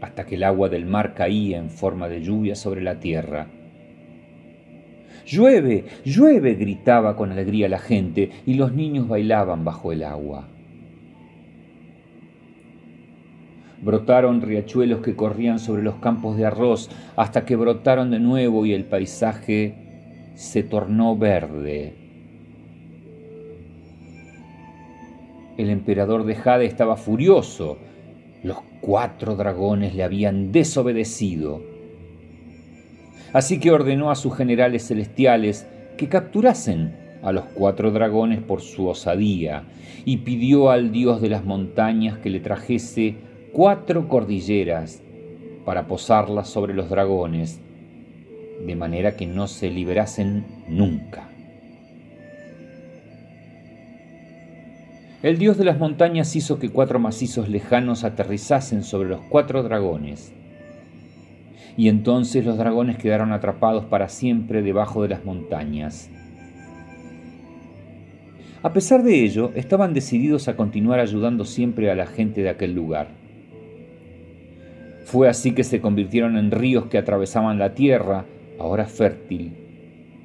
hasta 0.00 0.24
que 0.24 0.36
el 0.36 0.44
agua 0.44 0.70
del 0.70 0.86
mar 0.86 1.12
caía 1.12 1.58
en 1.58 1.68
forma 1.68 2.08
de 2.08 2.22
lluvia 2.22 2.54
sobre 2.54 2.80
la 2.80 2.98
tierra. 2.98 3.48
Llueve, 5.26 5.84
llueve, 6.06 6.54
gritaba 6.54 7.16
con 7.16 7.32
alegría 7.32 7.68
la 7.68 7.78
gente, 7.78 8.30
y 8.46 8.54
los 8.54 8.72
niños 8.72 9.08
bailaban 9.08 9.62
bajo 9.62 9.92
el 9.92 10.02
agua. 10.02 10.48
Brotaron 13.82 14.40
riachuelos 14.40 15.02
que 15.02 15.16
corrían 15.16 15.58
sobre 15.58 15.82
los 15.82 15.96
campos 15.96 16.38
de 16.38 16.46
arroz 16.46 16.88
hasta 17.16 17.44
que 17.44 17.56
brotaron 17.56 18.10
de 18.10 18.20
nuevo 18.20 18.64
y 18.64 18.72
el 18.72 18.84
paisaje 18.84 19.74
se 20.34 20.62
tornó 20.62 21.14
verde. 21.16 21.99
El 25.60 25.68
emperador 25.68 26.24
de 26.24 26.36
Jade 26.36 26.64
estaba 26.64 26.96
furioso. 26.96 27.76
Los 28.42 28.56
cuatro 28.80 29.36
dragones 29.36 29.94
le 29.94 30.02
habían 30.02 30.52
desobedecido. 30.52 31.60
Así 33.34 33.60
que 33.60 33.70
ordenó 33.70 34.10
a 34.10 34.14
sus 34.14 34.34
generales 34.34 34.88
celestiales 34.88 35.66
que 35.98 36.08
capturasen 36.08 36.96
a 37.22 37.30
los 37.32 37.44
cuatro 37.44 37.90
dragones 37.90 38.40
por 38.40 38.62
su 38.62 38.88
osadía 38.88 39.64
y 40.06 40.18
pidió 40.18 40.70
al 40.70 40.92
dios 40.92 41.20
de 41.20 41.28
las 41.28 41.44
montañas 41.44 42.16
que 42.16 42.30
le 42.30 42.40
trajese 42.40 43.16
cuatro 43.52 44.08
cordilleras 44.08 45.02
para 45.66 45.86
posarlas 45.86 46.48
sobre 46.48 46.72
los 46.72 46.88
dragones, 46.88 47.60
de 48.66 48.76
manera 48.76 49.14
que 49.14 49.26
no 49.26 49.46
se 49.46 49.68
liberasen 49.68 50.46
nunca. 50.68 51.29
El 55.22 55.36
dios 55.36 55.58
de 55.58 55.64
las 55.66 55.78
montañas 55.78 56.34
hizo 56.34 56.58
que 56.58 56.70
cuatro 56.70 56.98
macizos 56.98 57.50
lejanos 57.50 58.04
aterrizasen 58.04 58.82
sobre 58.82 59.10
los 59.10 59.20
cuatro 59.28 59.62
dragones, 59.62 60.32
y 61.76 61.88
entonces 61.88 62.46
los 62.46 62.56
dragones 62.56 62.96
quedaron 62.96 63.30
atrapados 63.32 63.84
para 63.84 64.08
siempre 64.08 64.62
debajo 64.62 65.02
de 65.02 65.10
las 65.10 65.26
montañas. 65.26 66.08
A 68.62 68.72
pesar 68.72 69.02
de 69.02 69.22
ello, 69.22 69.52
estaban 69.54 69.92
decididos 69.92 70.48
a 70.48 70.56
continuar 70.56 71.00
ayudando 71.00 71.44
siempre 71.44 71.90
a 71.90 71.94
la 71.94 72.06
gente 72.06 72.42
de 72.42 72.48
aquel 72.48 72.74
lugar. 72.74 73.08
Fue 75.04 75.28
así 75.28 75.52
que 75.52 75.64
se 75.64 75.82
convirtieron 75.82 76.38
en 76.38 76.50
ríos 76.50 76.86
que 76.86 76.96
atravesaban 76.96 77.58
la 77.58 77.74
tierra, 77.74 78.24
ahora 78.58 78.86
fértil, 78.86 79.52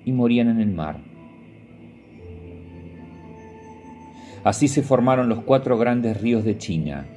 y 0.06 0.14
morían 0.14 0.48
en 0.48 0.62
el 0.62 0.72
mar. 0.72 1.15
Así 4.46 4.68
se 4.68 4.84
formaron 4.84 5.28
los 5.28 5.40
cuatro 5.40 5.76
grandes 5.76 6.22
ríos 6.22 6.46
de 6.46 6.56
China. 6.60 7.08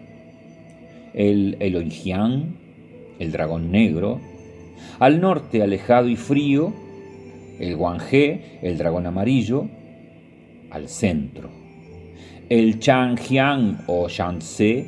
El 1.12 1.58
Eloijiang, 1.60 2.56
el 3.18 3.32
dragón 3.32 3.70
negro, 3.70 4.18
al 4.98 5.20
norte 5.20 5.62
alejado 5.62 6.08
y 6.08 6.16
frío, 6.16 6.72
el 7.60 7.76
Guanghe, 7.76 8.60
el 8.62 8.78
dragón 8.78 9.06
amarillo, 9.06 9.68
al 10.70 10.88
centro. 10.88 11.50
El 12.48 12.78
Changjiang 12.78 13.80
o 13.88 14.08
Shanxi, 14.08 14.86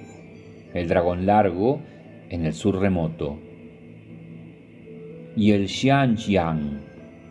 el 0.73 0.89
dragón 0.89 1.27
largo, 1.27 1.83
en 2.31 2.47
el 2.47 2.55
sur 2.55 2.79
remoto. 2.81 3.39
Y 5.37 5.51
el 5.51 5.69
Xianjiang, 5.69 6.81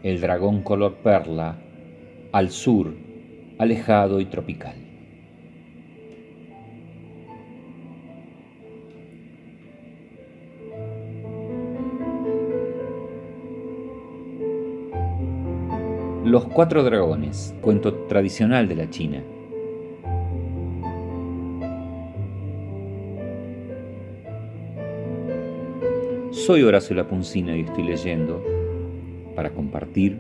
el 0.03 0.21
dragón 0.21 0.61
color 0.61 0.97
perla, 0.97 1.57
al 2.31 2.51
sur, 2.51 2.93
alejado 3.57 4.19
y 4.19 4.25
tropical. 4.25 4.78
Los 16.25 16.45
Cuatro 16.47 16.83
Dragones, 16.83 17.55
cuento 17.61 17.93
tradicional 18.07 18.67
de 18.67 18.75
la 18.75 18.89
China. 18.89 19.23
Soy 26.31 26.63
Horacio 26.63 26.95
Lapuncina 26.97 27.55
y 27.55 27.61
estoy 27.61 27.83
leyendo 27.83 28.43
para 29.33 29.51
compartir, 29.51 30.19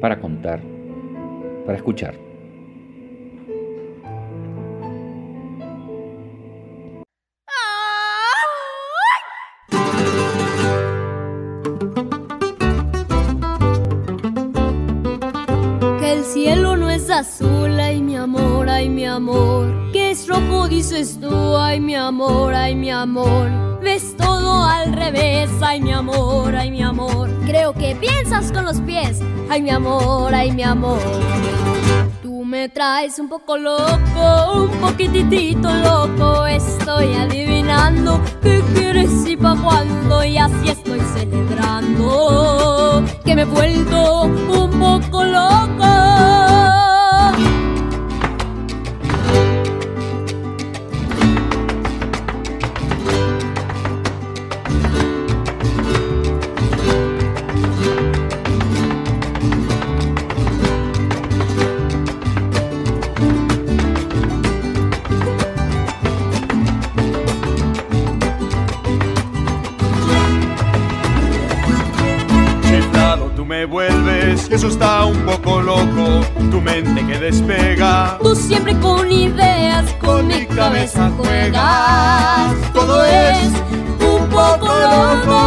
para 0.00 0.20
contar, 0.20 0.60
para 1.66 1.76
escuchar. 1.76 2.23
Con 28.52 28.64
los 28.64 28.80
pies, 28.80 29.20
ay 29.48 29.62
mi 29.62 29.70
amor, 29.70 30.34
ay 30.34 30.50
mi 30.50 30.64
amor. 30.64 30.98
Tú 32.20 32.44
me 32.44 32.68
traes 32.68 33.20
un 33.20 33.28
poco 33.28 33.56
loco, 33.56 34.64
un 34.64 34.70
poquitito 34.80 35.72
loco. 35.72 36.44
Estoy 36.46 37.14
adivinando 37.14 38.20
qué 38.42 38.60
quieres 38.74 39.24
y 39.26 39.36
pa' 39.36 39.56
cuándo, 39.62 40.24
y 40.24 40.36
así 40.36 40.68
estoy 40.68 41.00
celebrando 41.14 43.04
que 43.24 43.36
me 43.36 43.42
he 43.42 43.44
vuelto 43.44 44.22
un 44.24 44.70
poco 44.80 45.24
loco. 45.24 46.63
Me 73.64 73.70
vuelves, 73.70 74.50
eso 74.50 74.68
está 74.68 75.06
un 75.06 75.24
poco 75.24 75.62
loco, 75.62 76.20
tu 76.50 76.60
mente 76.60 77.06
que 77.06 77.18
despega. 77.18 78.18
Tú 78.22 78.36
siempre 78.36 78.78
con 78.78 79.10
ideas, 79.10 79.90
con 80.04 80.26
mi 80.26 80.44
cabeza 80.44 81.10
juegas. 81.16 82.52
Todo 82.74 83.02
es 83.04 83.48
un 84.00 84.28
poco 84.28 84.66
loco. 84.66 85.40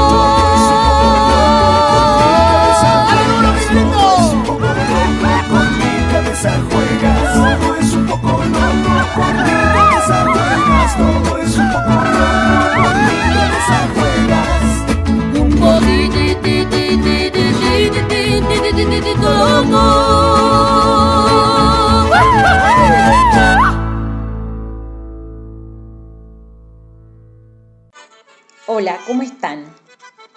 Con 5.50 5.78
mi 5.78 5.94
cabeza 6.12 6.52
juegas, 6.72 7.34
todo 7.34 7.76
es 7.76 7.94
un 7.94 8.06
poco 8.08 8.30
loco. 8.30 8.94
Con 9.16 9.38
mi 9.38 9.52
cabeza 9.76 10.26
juegas, 10.26 10.98
todo 10.98 11.38
es 11.38 11.58
un 11.58 11.72
poco 11.72 11.92
loco. 11.92 12.82
Con 12.82 12.94
mi 13.06 13.18
cabeza 13.36 13.78
juegas. 13.94 13.97
Hola, 28.70 29.00
¿cómo 29.08 29.24
están? 29.24 29.74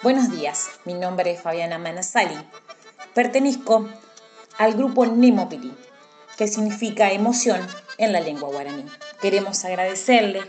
Buenos 0.01 0.31
días, 0.31 0.69
mi 0.85 0.93
nombre 0.93 1.31
es 1.31 1.41
Fabiana 1.41 1.77
Manasali. 1.77 2.35
Pertenezco 3.13 3.87
al 4.57 4.73
grupo 4.73 5.05
Nemopili, 5.05 5.71
que 6.37 6.47
significa 6.47 7.11
emoción 7.11 7.59
en 7.97 8.13
la 8.13 8.19
lengua 8.19 8.49
guaraní. 8.49 8.85
Queremos 9.21 9.63
agradecerle 9.63 10.41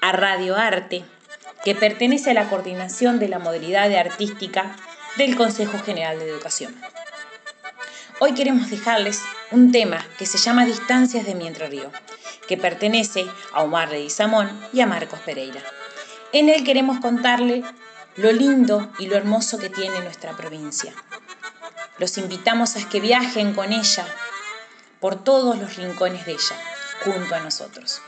a 0.00 0.12
Radio 0.12 0.56
Arte, 0.56 1.04
que 1.64 1.74
pertenece 1.74 2.30
a 2.30 2.34
la 2.34 2.48
coordinación 2.48 3.18
de 3.18 3.28
la 3.28 3.38
modalidad 3.38 3.88
de 3.88 3.98
artística 3.98 4.76
del 5.16 5.34
Consejo 5.34 5.78
General 5.78 6.18
de 6.18 6.28
Educación. 6.28 6.76
Hoy 8.24 8.34
queremos 8.34 8.70
dejarles 8.70 9.20
un 9.50 9.72
tema 9.72 9.98
que 10.16 10.26
se 10.26 10.38
llama 10.38 10.64
Distancias 10.64 11.26
de 11.26 11.34
mi 11.34 11.50
Río, 11.50 11.90
que 12.46 12.56
pertenece 12.56 13.26
a 13.52 13.64
Omar 13.64 13.90
Leguizamón 13.90 14.48
y 14.72 14.80
a 14.80 14.86
Marcos 14.86 15.18
Pereira. 15.26 15.60
En 16.30 16.48
él 16.48 16.62
queremos 16.62 17.00
contarle 17.00 17.64
lo 18.14 18.30
lindo 18.30 18.92
y 19.00 19.08
lo 19.08 19.16
hermoso 19.16 19.58
que 19.58 19.70
tiene 19.70 19.98
nuestra 20.02 20.36
provincia. 20.36 20.94
Los 21.98 22.16
invitamos 22.16 22.76
a 22.76 22.88
que 22.88 23.00
viajen 23.00 23.54
con 23.54 23.72
ella 23.72 24.06
por 25.00 25.16
todos 25.24 25.58
los 25.58 25.74
rincones 25.74 26.24
de 26.24 26.34
ella, 26.34 26.56
junto 27.04 27.34
a 27.34 27.40
nosotros, 27.40 28.02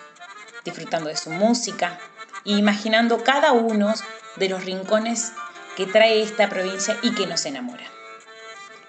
disfrutando 0.64 1.08
de 1.08 1.16
su 1.16 1.30
música 1.30 1.98
e 2.44 2.52
imaginando 2.52 3.24
cada 3.24 3.50
uno 3.50 3.92
de 4.36 4.48
los 4.48 4.64
rincones 4.64 5.32
que 5.76 5.86
trae 5.86 6.22
esta 6.22 6.48
provincia 6.48 6.96
y 7.02 7.16
que 7.16 7.26
nos 7.26 7.44
enamora. 7.46 7.90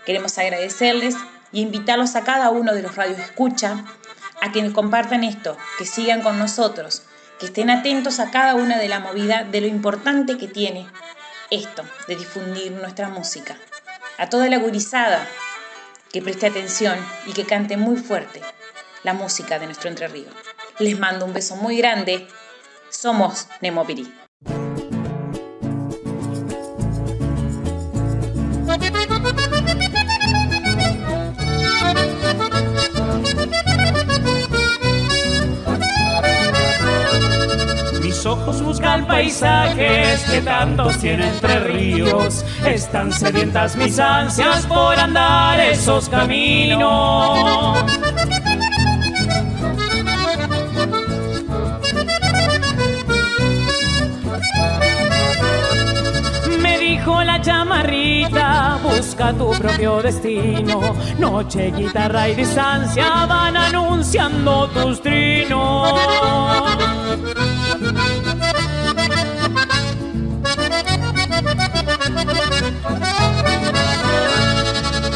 Queremos 0.05 0.37
agradecerles 0.37 1.15
y 1.51 1.61
invitarlos 1.61 2.15
a 2.15 2.23
cada 2.23 2.49
uno 2.49 2.73
de 2.73 2.81
los 2.81 2.95
radios 2.95 3.19
escucha 3.19 3.85
a 4.41 4.51
que 4.51 4.71
compartan 4.71 5.23
esto, 5.23 5.57
que 5.77 5.85
sigan 5.85 6.21
con 6.21 6.37
nosotros, 6.37 7.03
que 7.39 7.47
estén 7.47 7.69
atentos 7.69 8.19
a 8.19 8.29
cada 8.31 8.55
una 8.55 8.77
de 8.77 8.87
la 8.87 8.99
movida 8.99 9.43
de 9.43 9.61
lo 9.61 9.67
importante 9.67 10.37
que 10.37 10.47
tiene 10.47 10.87
esto 11.49 11.83
de 12.07 12.15
difundir 12.15 12.71
nuestra 12.71 13.09
música. 13.09 13.57
A 14.17 14.29
toda 14.29 14.47
la 14.49 14.57
gurizada 14.57 15.27
que 16.11 16.21
preste 16.21 16.47
atención 16.47 16.97
y 17.25 17.33
que 17.33 17.45
cante 17.45 17.77
muy 17.77 17.97
fuerte 17.97 18.41
la 19.03 19.13
música 19.13 19.59
de 19.59 19.65
nuestro 19.65 19.89
Entre 19.89 20.07
Río. 20.07 20.29
Les 20.79 20.97
mando 20.97 21.25
un 21.25 21.33
beso 21.33 21.55
muy 21.55 21.77
grande. 21.77 22.27
Somos 22.89 23.47
Nemopirí. 23.61 24.11
Ojos 38.25 38.59
buscan 38.63 39.05
paisajes 39.05 40.23
que 40.23 40.41
tantos 40.41 40.97
tienen 40.97 41.29
entre 41.29 41.59
ríos. 41.59 42.43
Están 42.65 43.11
sedientas 43.11 43.75
mis 43.75 43.99
ansias 43.99 44.65
por 44.65 44.97
andar 44.97 45.59
esos 45.59 46.09
caminos. 46.09 47.83
Me 56.59 56.79
dijo 56.79 57.23
la 57.23 57.39
chamarrita, 57.41 58.79
busca 58.81 59.33
tu 59.33 59.51
propio 59.51 60.01
destino. 60.01 60.95
Noche, 61.19 61.71
guitarra 61.71 62.29
y 62.29 62.35
distancia 62.35 63.27
van 63.27 63.55
anunciando 63.55 64.67
tus 64.69 64.99
trinos. 64.99 65.93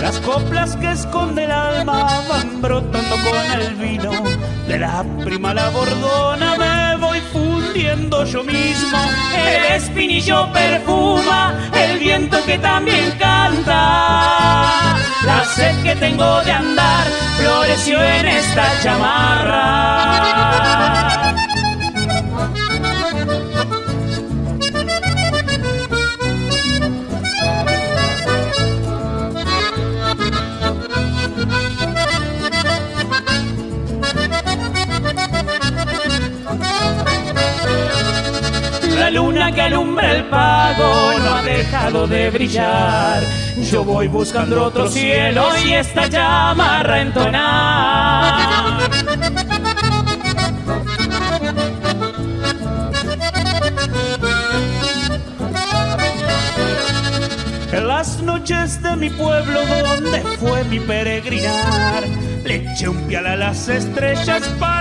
Las 0.01 0.20
coplas 0.26 0.76
que 0.76 0.91
esconde 0.91 1.45
el 1.45 1.51
alma 1.51 2.22
van 2.28 2.62
brotando 2.62 3.16
con 3.16 3.62
el 3.62 3.76
vino. 3.76 4.12
De 4.68 4.78
la 4.78 5.05
prima 5.24 5.53
la 5.53 5.70
bordona 5.70 6.55
me 6.57 6.97
voy 6.97 7.22
fundiendo 7.32 8.26
yo 8.26 8.43
mismo. 8.43 8.97
El 9.38 9.76
espinillo 9.76 10.51
perfuma, 10.51 11.53
el 11.74 11.97
viento 11.97 12.43
que 12.45 12.57
también 12.57 13.12
canta. 13.18 14.97
La 15.24 15.45
sed 15.55 15.82
que 15.82 15.95
tengo 15.95 16.41
de 16.41 16.51
andar 16.51 17.07
floreció 17.38 18.03
en 18.03 18.28
esta 18.28 18.82
chamarra. 18.84 20.39
Que 39.54 39.62
alumbra 39.64 40.12
el 40.12 40.26
pago 40.26 41.14
no 41.18 41.36
ha 41.36 41.41
dejado 41.41 42.06
de 42.08 42.30
brillar. 42.30 43.24
Yo 43.72 43.84
voy 43.84 44.08
buscando 44.08 44.64
otro 44.64 44.88
cielo 44.88 45.47
y 45.66 45.74
esta 45.74 46.06
llama 46.08 46.84
reentonar. 46.84 48.80
En 57.72 57.88
las 57.88 58.22
noches 58.22 58.82
de 58.84 58.95
mi 58.95 59.10
pueblo 59.10 59.60
donde 59.66 60.22
fue 60.39 60.64
mi 60.66 60.80
peregrinar, 60.80 62.04
le 62.45 62.56
eché 62.56 62.88
un 62.88 63.02
pial 63.08 63.26
a 63.26 63.36
las 63.36 63.68
estrellas 63.68 64.43
para 64.60 64.79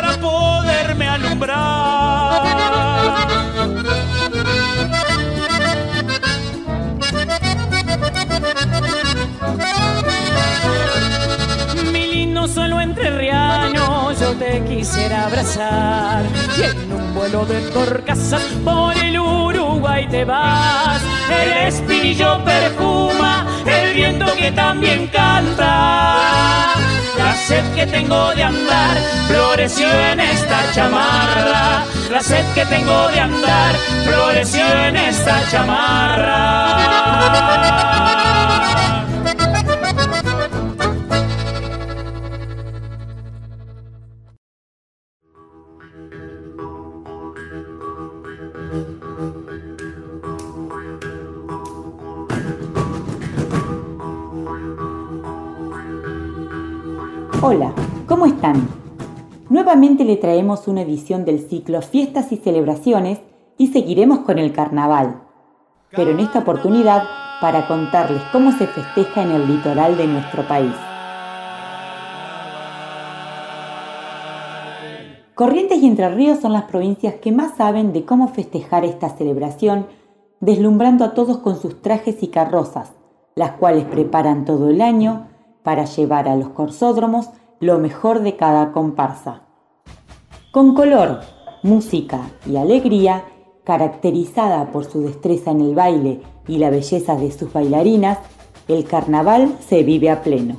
quisiera 14.61 15.27
abrazar. 15.27 16.25
Y 16.57 16.63
en 16.63 16.93
un 16.93 17.15
vuelo 17.15 17.45
de 17.47 17.61
torcasas 17.71 18.43
por 18.65 18.97
el 18.97 19.19
Uruguay 19.19 20.07
te 20.09 20.25
vas. 20.25 21.03
El 21.31 21.67
espinillo 21.69 22.43
perfuma, 22.45 23.47
el 23.67 23.95
viento 23.95 24.27
que 24.37 24.53
también 24.53 25.07
canta. 25.09 26.75
La 27.19 27.35
sed 27.35 27.65
que 27.75 27.87
tengo 27.87 28.35
de 28.35 28.45
andar 28.45 28.97
floreció 29.27 29.89
en 29.91 30.21
esta 30.21 30.73
chamarra. 30.73 31.85
La 32.11 32.21
sed 32.21 32.45
que 32.55 32.65
tengo 32.67 33.09
de 33.09 33.21
andar 33.21 33.75
floreció 34.05 34.65
en 34.87 34.97
esta 34.97 35.41
chamarra. 35.51 36.99
Hola, 57.51 57.73
¿cómo 58.07 58.27
están? 58.27 58.69
Nuevamente 59.49 60.05
le 60.05 60.17
traemos 60.17 60.69
una 60.69 60.83
edición 60.83 61.25
del 61.25 61.39
ciclo 61.39 61.81
Fiestas 61.81 62.31
y 62.31 62.37
Celebraciones 62.37 63.21
y 63.57 63.69
seguiremos 63.69 64.19
con 64.19 64.39
el 64.39 64.53
carnaval. 64.53 65.23
Pero 65.93 66.11
en 66.11 66.21
esta 66.21 66.41
oportunidad 66.41 67.05
para 67.41 67.67
contarles 67.67 68.21
cómo 68.33 68.53
se 68.53 68.67
festeja 68.67 69.23
en 69.23 69.31
el 69.31 69.49
litoral 69.49 69.97
de 69.97 70.07
nuestro 70.09 70.47
país. 70.47 70.75
Corrientes 75.35 75.79
y 75.83 75.87
Entre 75.87 76.15
Ríos 76.15 76.41
son 76.41 76.53
las 76.53 76.65
provincias 76.65 77.15
que 77.15 77.33
más 77.33 77.57
saben 77.57 77.95
de 77.95 78.05
cómo 78.05 78.29
festejar 78.29 78.85
esta 78.85 79.09
celebración, 79.09 79.87
deslumbrando 80.41 81.03
a 81.03 81.15
todos 81.15 81.39
con 81.39 81.59
sus 81.59 81.81
trajes 81.81 82.23
y 82.23 82.29
carrozas, 82.29 82.93
las 83.35 83.53
cuales 83.53 83.87
preparan 83.87 84.45
todo 84.45 84.69
el 84.69 84.83
año 84.83 85.29
para 85.69 85.85
llevar 85.85 86.31
a 86.31 86.35
los 86.35 86.49
corsódromos 86.49 87.29
lo 87.61 87.79
mejor 87.79 88.23
de 88.23 88.37
cada 88.37 88.73
comparsa. 88.73 89.43
Con 90.51 90.75
color, 90.75 91.21
música 91.62 92.31
y 92.47 92.57
alegría, 92.57 93.25
caracterizada 93.64 94.73
por 94.73 94.87
su 94.87 95.03
destreza 95.03 95.51
en 95.51 95.61
el 95.61 95.75
baile 95.75 96.23
y 96.47 96.57
la 96.57 96.71
belleza 96.71 97.16
de 97.16 97.31
sus 97.31 97.53
bailarinas, 97.53 98.16
el 98.66 98.87
carnaval 98.87 99.59
se 99.61 99.83
vive 99.83 100.09
a 100.09 100.23
pleno. 100.23 100.57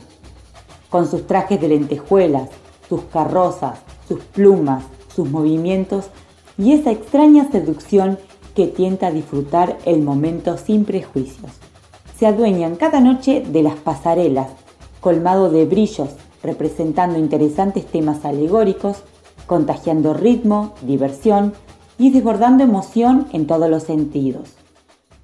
Con 0.92 1.08
sus 1.08 1.26
trajes 1.26 1.60
de 1.60 1.70
lentejuelas, 1.70 2.52
sus 2.88 3.02
carrozas, 3.06 3.80
sus 4.08 4.20
plumas, 4.20 4.84
sus 5.08 5.28
movimientos 5.28 6.12
y 6.56 6.74
esa 6.74 6.92
extraña 6.92 7.50
seducción 7.52 8.20
que 8.54 8.68
tienta 8.68 9.08
a 9.08 9.12
disfrutar 9.12 9.76
el 9.86 10.04
momento 10.04 10.56
sin 10.60 10.86
prejuicios. 10.86 11.54
Se 12.16 12.28
adueñan 12.28 12.76
cada 12.76 13.00
noche 13.00 13.42
de 13.42 13.64
las 13.64 13.76
pasarelas 13.78 14.50
colmado 15.00 15.50
de 15.50 15.66
brillos, 15.66 16.10
representando 16.44 17.18
interesantes 17.18 17.86
temas 17.86 18.26
alegóricos, 18.26 19.04
contagiando 19.48 20.14
ritmo, 20.14 20.74
diversión 20.82 21.54
y 21.98 22.12
desbordando 22.12 22.64
emoción 22.64 23.28
en 23.34 23.48
todos 23.48 23.70
los 23.70 23.84
sentidos. 23.84 24.56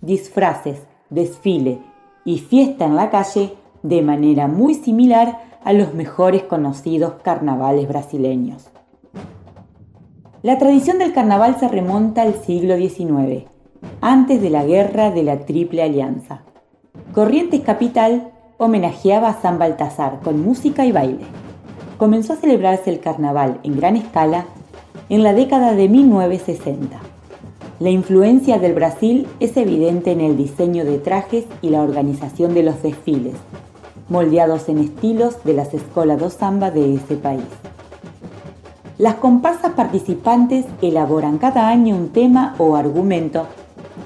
Disfraces, 0.02 0.82
desfile 1.10 1.80
y 2.26 2.40
fiesta 2.40 2.86
en 2.86 2.96
la 2.96 3.10
calle 3.10 3.54
de 3.84 4.02
manera 4.02 4.48
muy 4.48 4.74
similar 4.74 5.40
a 5.64 5.74
los 5.74 5.94
mejores 5.94 6.44
conocidos 6.44 7.14
carnavales 7.24 7.88
brasileños. 7.88 8.70
La 10.42 10.58
tradición 10.60 11.00
del 11.00 11.14
carnaval 11.14 11.58
se 11.60 11.68
remonta 11.68 12.22
al 12.22 12.36
siglo 12.44 12.78
XIX, 12.78 13.46
antes 14.02 14.42
de 14.42 14.50
la 14.52 14.64
guerra 14.64 15.10
de 15.10 15.24
la 15.24 15.40
Triple 15.40 15.82
Alianza. 15.82 16.44
Corrientes 17.14 17.62
Capital 17.62 18.32
homenajeaba 18.58 19.30
a 19.30 19.42
San 19.42 19.60
Baltasar 19.60 20.20
con 20.24 20.42
música 20.42 20.86
y 20.86 20.92
baile. 20.92 21.26
Comenzó 21.98 22.34
a 22.34 22.38
celebrarse 22.38 22.90
el 22.90 23.00
carnaval 23.00 23.60
en 23.64 23.78
gran 23.78 23.96
escala 23.96 24.46
en 25.10 25.24
la 25.24 25.34
década 25.34 25.74
de 25.74 25.88
1960. 25.90 26.98
La 27.80 27.90
influencia 27.90 28.58
del 28.58 28.74
Brasil 28.74 29.28
es 29.40 29.58
evidente 29.58 30.12
en 30.12 30.22
el 30.22 30.38
diseño 30.38 30.86
de 30.86 30.98
trajes 30.98 31.46
y 31.62 31.70
la 31.70 31.82
organización 31.82 32.54
de 32.54 32.64
los 32.64 32.82
desfiles, 32.82 33.36
moldeados 34.08 34.70
en 34.70 34.80
estilos 34.80 35.44
de 35.44 35.54
las 35.54 35.74
escuelas 35.74 36.20
do 36.20 36.30
samba 36.30 36.72
de 36.72 36.96
ese 36.96 37.18
país. 37.18 37.44
Las 38.98 39.16
comparsas 39.16 39.74
participantes 39.74 40.66
elaboran 40.82 41.38
cada 41.38 41.68
año 41.68 41.98
un 41.98 42.10
tema 42.10 42.56
o 42.60 42.78
argumento 42.78 43.48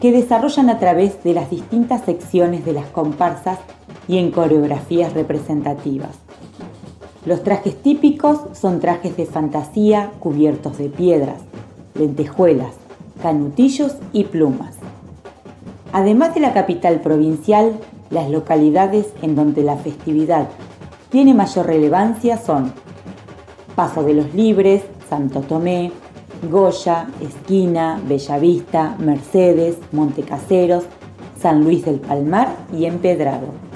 que 0.01 0.11
desarrollan 0.11 0.71
a 0.71 0.79
través 0.79 1.23
de 1.23 1.35
las 1.35 1.51
distintas 1.51 2.01
secciones 2.05 2.65
de 2.65 2.73
las 2.73 2.87
comparsas 2.87 3.59
y 4.09 4.17
en 4.17 4.31
coreografías 4.31 5.13
representativas. 5.13 6.17
Los 7.25 7.43
trajes 7.43 7.81
típicos 7.81 8.39
son 8.53 8.79
trajes 8.79 9.15
de 9.15 9.27
fantasía 9.27 10.11
cubiertos 10.19 10.79
de 10.79 10.89
piedras, 10.89 11.41
lentejuelas, 11.93 12.73
canutillos 13.21 13.95
y 14.11 14.23
plumas. 14.23 14.75
Además 15.93 16.33
de 16.33 16.39
la 16.39 16.53
capital 16.53 17.01
provincial, 17.01 17.79
las 18.09 18.29
localidades 18.31 19.07
en 19.21 19.35
donde 19.35 19.63
la 19.63 19.77
festividad 19.77 20.49
tiene 21.09 21.33
mayor 21.33 21.67
relevancia 21.67 22.37
son 22.37 22.73
Paso 23.75 24.03
de 24.03 24.13
los 24.13 24.33
Libres, 24.33 24.83
Santo 25.09 25.41
Tomé, 25.41 25.91
Goya, 26.49 27.07
Esquina, 27.21 28.01
Bellavista, 28.07 28.95
Mercedes, 28.99 29.77
Montecaseros, 29.91 30.83
San 31.39 31.63
Luis 31.63 31.85
del 31.85 31.99
Palmar 31.99 32.55
y 32.75 32.85
Empedrado. 32.85 33.68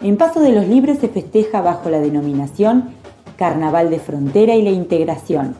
En 0.00 0.16
Paso 0.16 0.38
de 0.40 0.52
los 0.52 0.68
Libres 0.68 1.00
se 1.00 1.08
festeja 1.08 1.60
bajo 1.60 1.90
la 1.90 1.98
denominación 1.98 2.90
Carnaval 3.36 3.90
de 3.90 3.98
Frontera 3.98 4.54
y 4.54 4.62
la 4.62 4.70
Integración, 4.70 5.56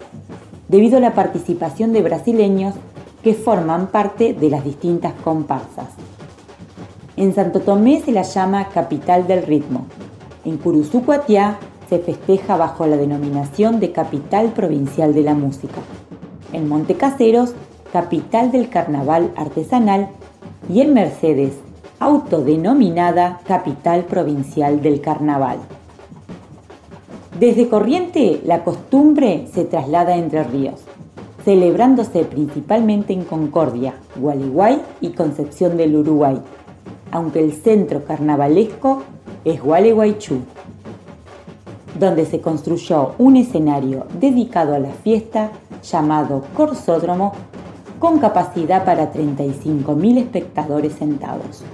debido 0.68 0.98
a 0.98 1.00
la 1.00 1.14
participación 1.14 1.92
de 1.92 2.02
brasileños 2.02 2.74
que 3.24 3.34
forman 3.34 3.88
parte 3.88 4.34
de 4.34 4.48
las 4.48 4.64
distintas 4.64 5.12
comparsas. 5.24 5.88
En 7.16 7.34
Santo 7.34 7.60
Tomé 7.60 8.00
se 8.00 8.12
la 8.12 8.22
llama 8.22 8.68
Capital 8.68 9.26
del 9.26 9.42
Ritmo. 9.42 9.86
En 10.44 10.56
Curuzucuatiá 10.56 11.58
se 11.88 11.98
festeja 11.98 12.56
bajo 12.56 12.86
la 12.86 12.96
denominación 12.96 13.80
de 13.80 13.90
Capital 13.90 14.52
Provincial 14.52 15.14
de 15.14 15.22
la 15.22 15.34
Música. 15.34 15.80
En 16.52 16.68
Montecaseros, 16.68 17.54
Capital 17.92 18.52
del 18.52 18.68
Carnaval 18.68 19.32
Artesanal. 19.36 20.10
Y 20.72 20.80
en 20.82 20.94
Mercedes, 20.94 21.54
autodenominada 22.00 23.40
Capital 23.46 24.04
Provincial 24.04 24.80
del 24.80 25.00
Carnaval. 25.00 25.58
Desde 27.38 27.68
Corriente, 27.68 28.40
la 28.44 28.64
costumbre 28.64 29.46
se 29.52 29.64
traslada 29.64 30.16
entre 30.16 30.44
ríos, 30.44 30.80
celebrándose 31.44 32.24
principalmente 32.24 33.12
en 33.12 33.24
Concordia, 33.24 33.94
Gualeguay 34.16 34.80
y 35.00 35.10
Concepción 35.10 35.76
del 35.76 35.96
Uruguay, 35.96 36.40
aunque 37.10 37.40
el 37.40 37.52
centro 37.52 38.04
carnavalesco 38.04 39.02
es 39.44 39.62
Gualeguaychú, 39.62 40.40
donde 41.98 42.26
se 42.26 42.40
construyó 42.40 43.12
un 43.18 43.36
escenario 43.36 44.06
dedicado 44.20 44.74
a 44.74 44.78
la 44.78 44.90
fiesta 44.90 45.50
llamado 45.82 46.44
Corsódromo 46.56 47.32
con 47.98 48.18
capacidad 48.18 48.84
para 48.84 49.12
35.000 49.12 50.18
espectadores 50.18 50.92
sentados. 50.94 51.64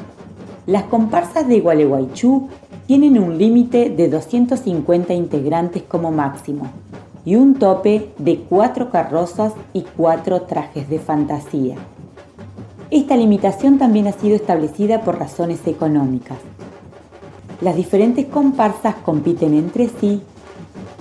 Las 0.66 0.84
comparsas 0.84 1.46
de 1.46 1.60
Gualeguaychú 1.60 2.48
tienen 2.86 3.18
un 3.18 3.36
límite 3.36 3.90
de 3.90 4.08
250 4.08 5.12
integrantes 5.12 5.82
como 5.82 6.10
máximo, 6.10 6.68
y 7.26 7.36
un 7.36 7.54
tope 7.54 8.10
de 8.18 8.40
cuatro 8.40 8.90
carrozas 8.90 9.52
y 9.72 9.82
cuatro 9.82 10.42
trajes 10.42 10.88
de 10.88 10.98
fantasía. 10.98 11.76
Esta 12.90 13.16
limitación 13.16 13.78
también 13.78 14.06
ha 14.06 14.12
sido 14.12 14.36
establecida 14.36 15.02
por 15.02 15.18
razones 15.18 15.66
económicas. 15.66 16.38
Las 17.60 17.76
diferentes 17.76 18.26
comparsas 18.26 18.94
compiten 18.96 19.54
entre 19.54 19.88
sí 19.88 20.22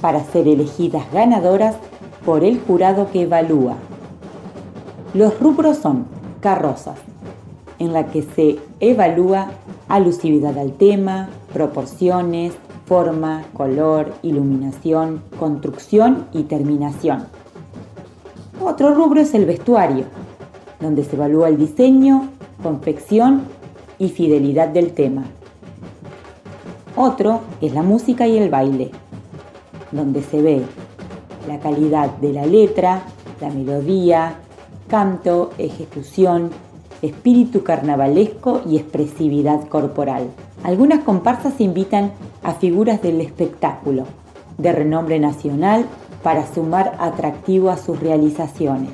para 0.01 0.23
ser 0.23 0.47
elegidas 0.47 1.03
ganadoras 1.11 1.75
por 2.25 2.43
el 2.43 2.59
jurado 2.59 3.11
que 3.11 3.23
evalúa. 3.23 3.75
Los 5.13 5.39
rubros 5.39 5.77
son 5.77 6.05
carrozas, 6.39 6.99
en 7.83 7.93
la 7.93 8.07
que 8.07 8.21
se 8.21 8.59
evalúa 8.79 9.51
alusividad 9.87 10.57
al 10.57 10.73
tema, 10.73 11.29
proporciones, 11.53 12.53
forma, 12.85 13.43
color, 13.53 14.13
iluminación, 14.23 15.21
construcción 15.39 16.25
y 16.33 16.43
terminación. 16.43 17.25
Otro 18.61 18.93
rubro 18.93 19.19
es 19.19 19.33
el 19.33 19.45
vestuario, 19.45 20.05
donde 20.79 21.03
se 21.03 21.15
evalúa 21.15 21.49
el 21.49 21.57
diseño, 21.57 22.29
confección 22.61 23.43
y 23.99 24.09
fidelidad 24.09 24.69
del 24.69 24.93
tema. 24.93 25.25
Otro 26.95 27.41
es 27.61 27.73
la 27.73 27.81
música 27.81 28.27
y 28.27 28.37
el 28.37 28.49
baile, 28.49 28.91
donde 29.91 30.21
se 30.21 30.41
ve 30.41 30.61
la 31.47 31.59
calidad 31.59 32.09
de 32.17 32.33
la 32.33 32.45
letra, 32.45 33.03
la 33.41 33.49
melodía, 33.49 34.35
canto, 34.87 35.51
ejecución, 35.57 36.51
espíritu 37.03 37.63
carnavalesco 37.63 38.61
y 38.65 38.77
expresividad 38.77 39.67
corporal. 39.67 40.29
Algunas 40.63 41.03
comparsas 41.03 41.59
invitan 41.59 42.13
a 42.41 42.53
figuras 42.53 43.01
del 43.01 43.21
espectáculo, 43.21 44.05
de 44.57 44.71
renombre 44.71 45.19
nacional, 45.19 45.85
para 46.23 46.47
sumar 46.51 46.95
atractivo 46.99 47.69
a 47.69 47.77
sus 47.77 47.99
realizaciones. 47.99 48.91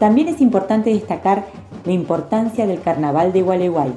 También 0.00 0.26
es 0.26 0.40
importante 0.40 0.90
destacar 0.90 1.46
la 1.84 1.92
importancia 1.92 2.66
del 2.66 2.80
carnaval 2.80 3.32
de 3.32 3.42
Gualeguay. 3.42 3.92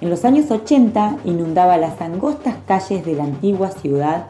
En 0.00 0.10
los 0.10 0.24
años 0.24 0.48
80 0.50 1.16
inundaba 1.24 1.76
las 1.76 2.00
angostas 2.00 2.54
calles 2.66 3.04
de 3.04 3.14
la 3.14 3.24
antigua 3.24 3.72
ciudad 3.72 4.26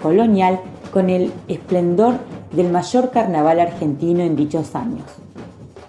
colonial 0.00 0.60
con 0.92 1.10
el 1.10 1.32
esplendor 1.48 2.18
del 2.52 2.70
mayor 2.70 3.10
carnaval 3.10 3.58
argentino 3.58 4.20
en 4.20 4.36
dichos 4.36 4.76
años. 4.76 5.17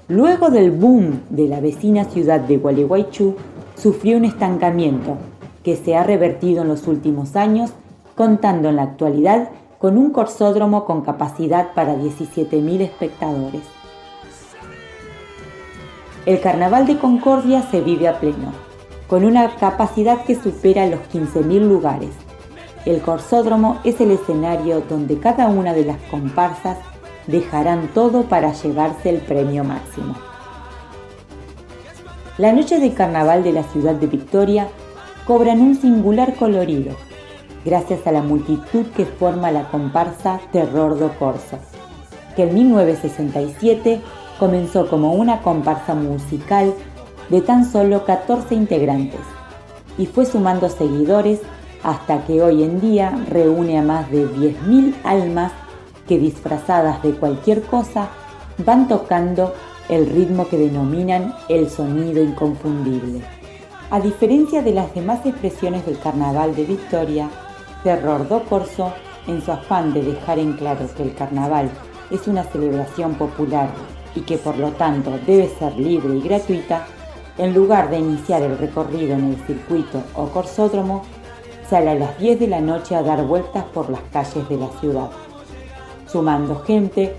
Luego 0.10 0.50
del 0.50 0.72
boom 0.72 1.22
de 1.30 1.48
la 1.48 1.60
vecina 1.60 2.06
ciudad 2.06 2.40
de 2.40 2.58
Gualeguaychú, 2.58 3.36
sufrió 3.76 4.18
un 4.18 4.26
estancamiento 4.26 5.18
que 5.62 5.76
se 5.76 5.96
ha 5.96 6.04
revertido 6.04 6.64
en 6.64 6.68
los 6.68 6.88
últimos 6.88 7.36
años, 7.36 7.74
contando 8.16 8.70
en 8.70 8.78
la 8.78 8.84
actualidad 8.84 9.50
con 9.78 10.00
un 10.00 10.10
corsódromo 10.10 10.86
con 10.86 11.02
capacidad 11.02 11.76
para 11.76 11.96
17.000 11.96 12.82
espectadores. 12.82 13.62
El 16.26 16.42
Carnaval 16.42 16.88
de 16.88 16.98
Concordia 16.98 17.62
se 17.70 17.82
vive 17.82 18.08
a 18.08 18.20
pleno, 18.20 18.52
con 19.08 19.24
una 19.24 19.58
capacidad 19.58 20.24
que 20.24 20.34
supera 20.34 20.88
los 20.88 21.02
15.000 21.14 21.68
lugares. 21.68 22.16
El 22.84 23.02
corsódromo 23.02 23.80
es 23.84 24.02
el 24.02 24.10
escenario 24.10 24.82
donde 24.90 25.20
cada 25.20 25.50
una 25.50 25.74
de 25.74 25.86
las 25.86 26.02
comparsas 26.10 26.80
dejarán 27.30 27.90
todo 27.94 28.24
para 28.24 28.54
llevarse 28.54 29.10
el 29.10 29.18
premio 29.18 29.64
máximo. 29.64 30.16
La 32.38 32.54
noche 32.54 32.80
de 32.80 32.94
carnaval 32.94 33.44
de 33.44 33.54
la 33.54 33.64
ciudad 33.64 33.96
de 33.96 34.08
Victoria 34.08 34.68
cobran 35.28 35.62
un 35.62 35.76
singular 35.76 36.36
colorido, 36.36 36.96
gracias 37.66 38.08
a 38.08 38.12
la 38.12 38.22
multitud 38.22 38.86
que 38.96 39.06
forma 39.06 39.52
la 39.52 39.70
comparsa 39.70 40.40
Terror 40.52 40.98
do 40.98 41.12
Corso, 41.20 41.60
que 42.36 42.44
en 42.44 42.54
1967 42.54 44.02
comenzó 44.40 44.88
como 44.88 45.14
una 45.14 45.42
comparsa 45.42 45.94
musical 45.94 46.74
de 47.30 47.42
tan 47.42 47.70
solo 47.70 48.06
14 48.06 48.56
integrantes 48.56 49.20
y 49.98 50.06
fue 50.06 50.26
sumando 50.26 50.70
seguidores 50.70 51.42
hasta 51.84 52.26
que 52.26 52.42
hoy 52.42 52.64
en 52.64 52.80
día 52.80 53.12
reúne 53.30 53.78
a 53.78 53.84
más 53.84 54.10
de 54.10 54.26
10.000 54.28 54.96
almas 55.04 55.52
que 56.10 56.18
disfrazadas 56.18 57.04
de 57.04 57.14
cualquier 57.14 57.62
cosa 57.62 58.10
van 58.66 58.88
tocando 58.88 59.54
el 59.90 60.08
ritmo 60.08 60.48
que 60.48 60.58
denominan 60.58 61.36
el 61.50 61.70
sonido 61.70 62.24
inconfundible. 62.24 63.22
A 63.92 64.00
diferencia 64.00 64.64
de 64.64 64.74
las 64.74 64.94
demás 64.96 65.24
expresiones 65.24 65.86
del 65.86 66.00
Carnaval 66.00 66.56
de 66.56 66.66
Victoria, 66.66 67.30
Terror 67.84 68.28
do 68.28 68.44
Corso, 68.46 68.92
en 69.28 69.40
su 69.44 69.52
afán 69.52 69.94
de 69.94 70.02
dejar 70.02 70.40
en 70.40 70.54
claro 70.54 70.88
que 70.98 71.04
el 71.04 71.14
carnaval 71.14 71.70
es 72.10 72.28
una 72.28 72.44
celebración 72.44 73.14
popular 73.14 73.70
y 74.16 74.22
que 74.22 74.40
por 74.40 74.58
lo 74.58 74.72
tanto 74.72 75.12
debe 75.28 75.48
ser 75.60 75.78
libre 75.78 76.16
y 76.16 76.22
gratuita, 76.22 76.88
en 77.38 77.54
lugar 77.54 77.92
de 77.92 78.00
iniciar 78.00 78.42
el 78.42 78.58
recorrido 78.58 79.14
en 79.14 79.26
el 79.26 79.38
circuito 79.46 80.02
o 80.16 80.26
corsódromo, 80.30 81.04
sale 81.70 81.92
a 81.92 81.96
las 81.96 82.18
10 82.18 82.40
de 82.40 82.48
la 82.48 82.62
noche 82.62 82.96
a 82.96 83.04
dar 83.04 83.24
vueltas 83.24 83.64
por 83.66 83.92
las 83.92 84.02
calles 84.12 84.50
de 84.50 84.58
la 84.58 84.70
ciudad 84.80 85.12
sumando 86.12 86.62
gente 86.64 87.16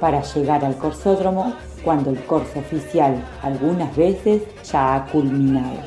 para 0.00 0.22
llegar 0.22 0.64
al 0.64 0.76
corsódromo 0.76 1.54
cuando 1.84 2.10
el 2.10 2.24
corso 2.24 2.58
oficial 2.58 3.22
algunas 3.42 3.94
veces 3.96 4.42
ya 4.64 4.94
ha 4.94 5.06
culminado. 5.06 5.80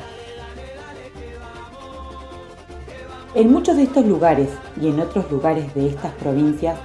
En 3.34 3.52
muchos 3.52 3.76
de 3.76 3.82
estos 3.82 4.06
lugares 4.06 4.48
y 4.80 4.88
en 4.88 5.00
otros 5.00 5.30
lugares 5.30 5.74
de 5.74 5.88
estas 5.88 6.12
provincias 6.14 6.78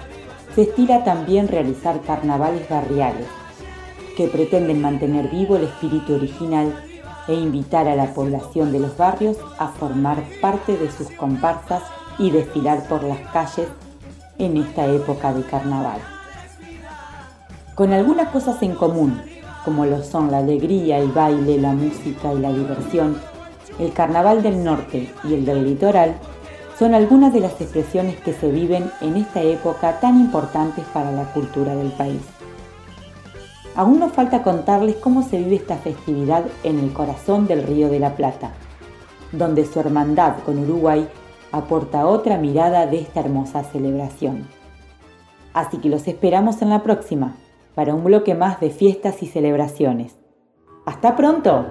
se 0.53 0.63
estila 0.63 1.03
también 1.05 1.47
realizar 1.47 2.01
carnavales 2.01 2.67
barriales 2.67 3.25
que 4.17 4.27
pretenden 4.27 4.81
mantener 4.81 5.29
vivo 5.29 5.55
el 5.55 5.63
espíritu 5.63 6.15
original 6.15 6.73
e 7.27 7.33
invitar 7.33 7.87
a 7.87 7.95
la 7.95 8.13
población 8.13 8.73
de 8.73 8.79
los 8.79 8.97
barrios 8.97 9.37
a 9.57 9.69
formar 9.69 10.23
parte 10.41 10.75
de 10.75 10.91
sus 10.91 11.09
comparsas 11.11 11.83
y 12.19 12.31
desfilar 12.31 12.85
por 12.89 13.03
las 13.03 13.19
calles 13.31 13.69
en 14.45 14.57
esta 14.57 14.85
época 14.87 15.33
de 15.33 15.43
carnaval. 15.43 15.99
Con 17.75 17.93
algunas 17.93 18.29
cosas 18.29 18.61
en 18.63 18.75
común, 18.75 19.21
como 19.63 19.85
lo 19.85 20.03
son 20.03 20.31
la 20.31 20.39
alegría, 20.39 20.97
el 20.97 21.11
baile, 21.11 21.59
la 21.59 21.73
música 21.73 22.33
y 22.33 22.39
la 22.39 22.51
diversión, 22.51 23.17
el 23.79 23.93
carnaval 23.93 24.41
del 24.41 24.63
norte 24.63 25.13
y 25.23 25.33
el 25.33 25.45
del 25.45 25.63
litoral 25.63 26.15
son 26.77 26.95
algunas 26.95 27.31
de 27.31 27.41
las 27.41 27.61
expresiones 27.61 28.17
que 28.17 28.33
se 28.33 28.49
viven 28.51 28.91
en 29.01 29.15
esta 29.15 29.41
época 29.41 29.99
tan 29.99 30.19
importantes 30.19 30.83
para 30.93 31.11
la 31.11 31.25
cultura 31.25 31.75
del 31.75 31.91
país. 31.91 32.21
Aún 33.75 33.99
nos 33.99 34.11
falta 34.11 34.43
contarles 34.43 34.95
cómo 34.97 35.21
se 35.21 35.37
vive 35.37 35.55
esta 35.55 35.77
festividad 35.77 36.43
en 36.63 36.79
el 36.79 36.91
corazón 36.91 37.47
del 37.47 37.63
Río 37.63 37.89
de 37.89 37.99
la 37.99 38.15
Plata, 38.15 38.51
donde 39.31 39.65
su 39.65 39.79
hermandad 39.79 40.39
con 40.45 40.57
Uruguay 40.59 41.07
aporta 41.51 42.07
otra 42.07 42.37
mirada 42.37 42.87
de 42.87 42.99
esta 42.99 43.19
hermosa 43.19 43.63
celebración. 43.63 44.47
Así 45.53 45.77
que 45.77 45.89
los 45.89 46.07
esperamos 46.07 46.61
en 46.61 46.69
la 46.69 46.83
próxima, 46.83 47.35
para 47.75 47.93
un 47.93 48.03
bloque 48.03 48.35
más 48.35 48.59
de 48.59 48.69
fiestas 48.69 49.21
y 49.23 49.27
celebraciones. 49.27 50.15
¡Hasta 50.85 51.15
pronto! 51.15 51.67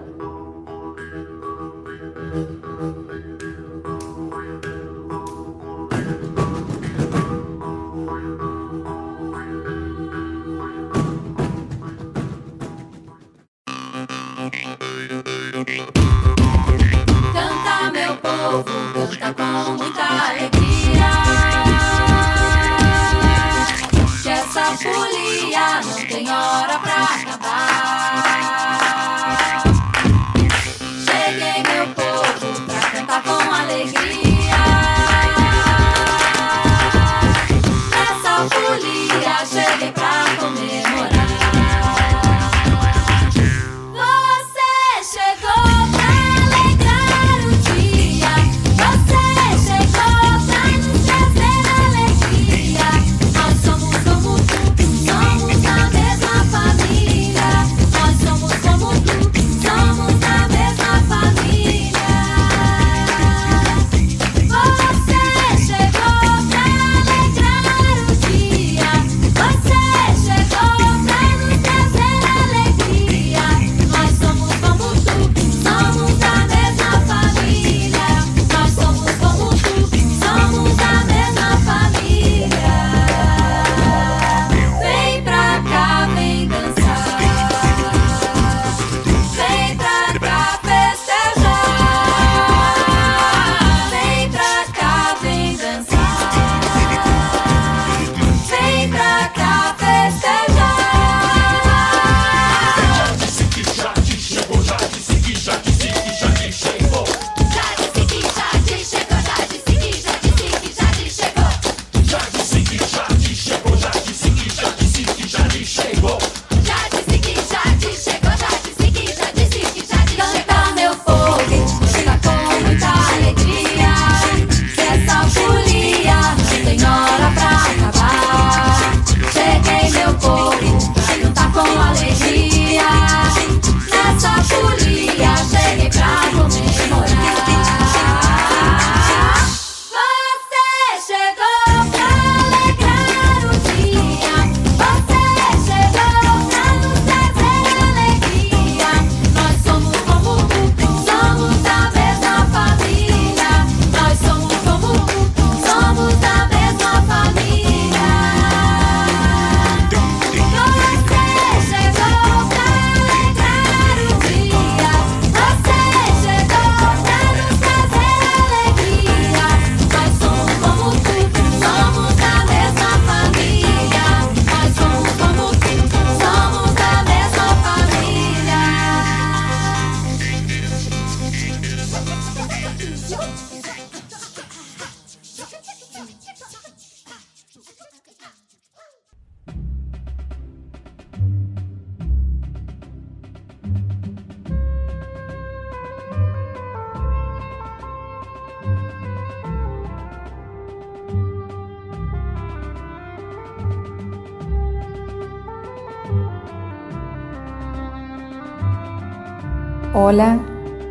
Hola, 209.92 210.38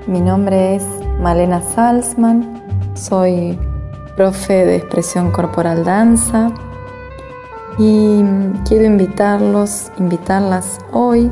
mi 0.08 0.20
nombre 0.20 0.76
es 0.76 0.86
Malena 1.22 1.62
Salzman, 1.62 2.62
soy 2.96 3.58
profe 4.18 4.66
de 4.66 4.76
expresión 4.76 5.32
corporal 5.32 5.86
danza 5.86 6.52
y 7.78 8.22
quiero 8.68 8.84
invitarlos, 8.84 9.90
invitarlas 10.00 10.80
hoy 10.92 11.32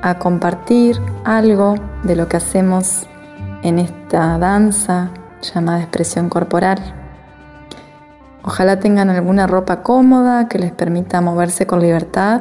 a 0.00 0.18
compartir 0.18 0.96
algo 1.24 1.74
de 2.02 2.16
lo 2.16 2.28
que 2.28 2.38
hacemos 2.38 3.06
en 3.62 3.78
esta 3.78 4.38
danza 4.38 5.10
llamada 5.42 5.80
expresión 5.82 6.30
corporal. 6.30 6.78
Ojalá 8.42 8.80
tengan 8.80 9.10
alguna 9.10 9.46
ropa 9.46 9.82
cómoda 9.82 10.48
que 10.48 10.58
les 10.58 10.72
permita 10.72 11.20
moverse 11.20 11.66
con 11.66 11.82
libertad 11.82 12.40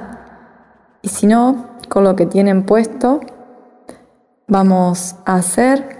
y 1.01 1.09
si 1.09 1.27
no, 1.27 1.71
con 1.89 2.05
lo 2.05 2.15
que 2.15 2.25
tienen 2.25 2.63
puesto, 2.63 3.19
vamos 4.51 5.15
a 5.23 5.35
hacer 5.35 5.97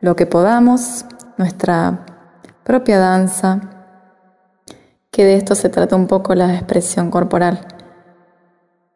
lo 0.00 0.16
que 0.16 0.24
podamos, 0.24 1.04
nuestra 1.36 2.06
propia 2.64 2.98
danza, 2.98 3.60
que 5.10 5.26
de 5.26 5.36
esto 5.36 5.54
se 5.54 5.68
trata 5.68 5.94
un 5.94 6.06
poco 6.06 6.34
la 6.34 6.54
expresión 6.54 7.10
corporal. 7.10 7.60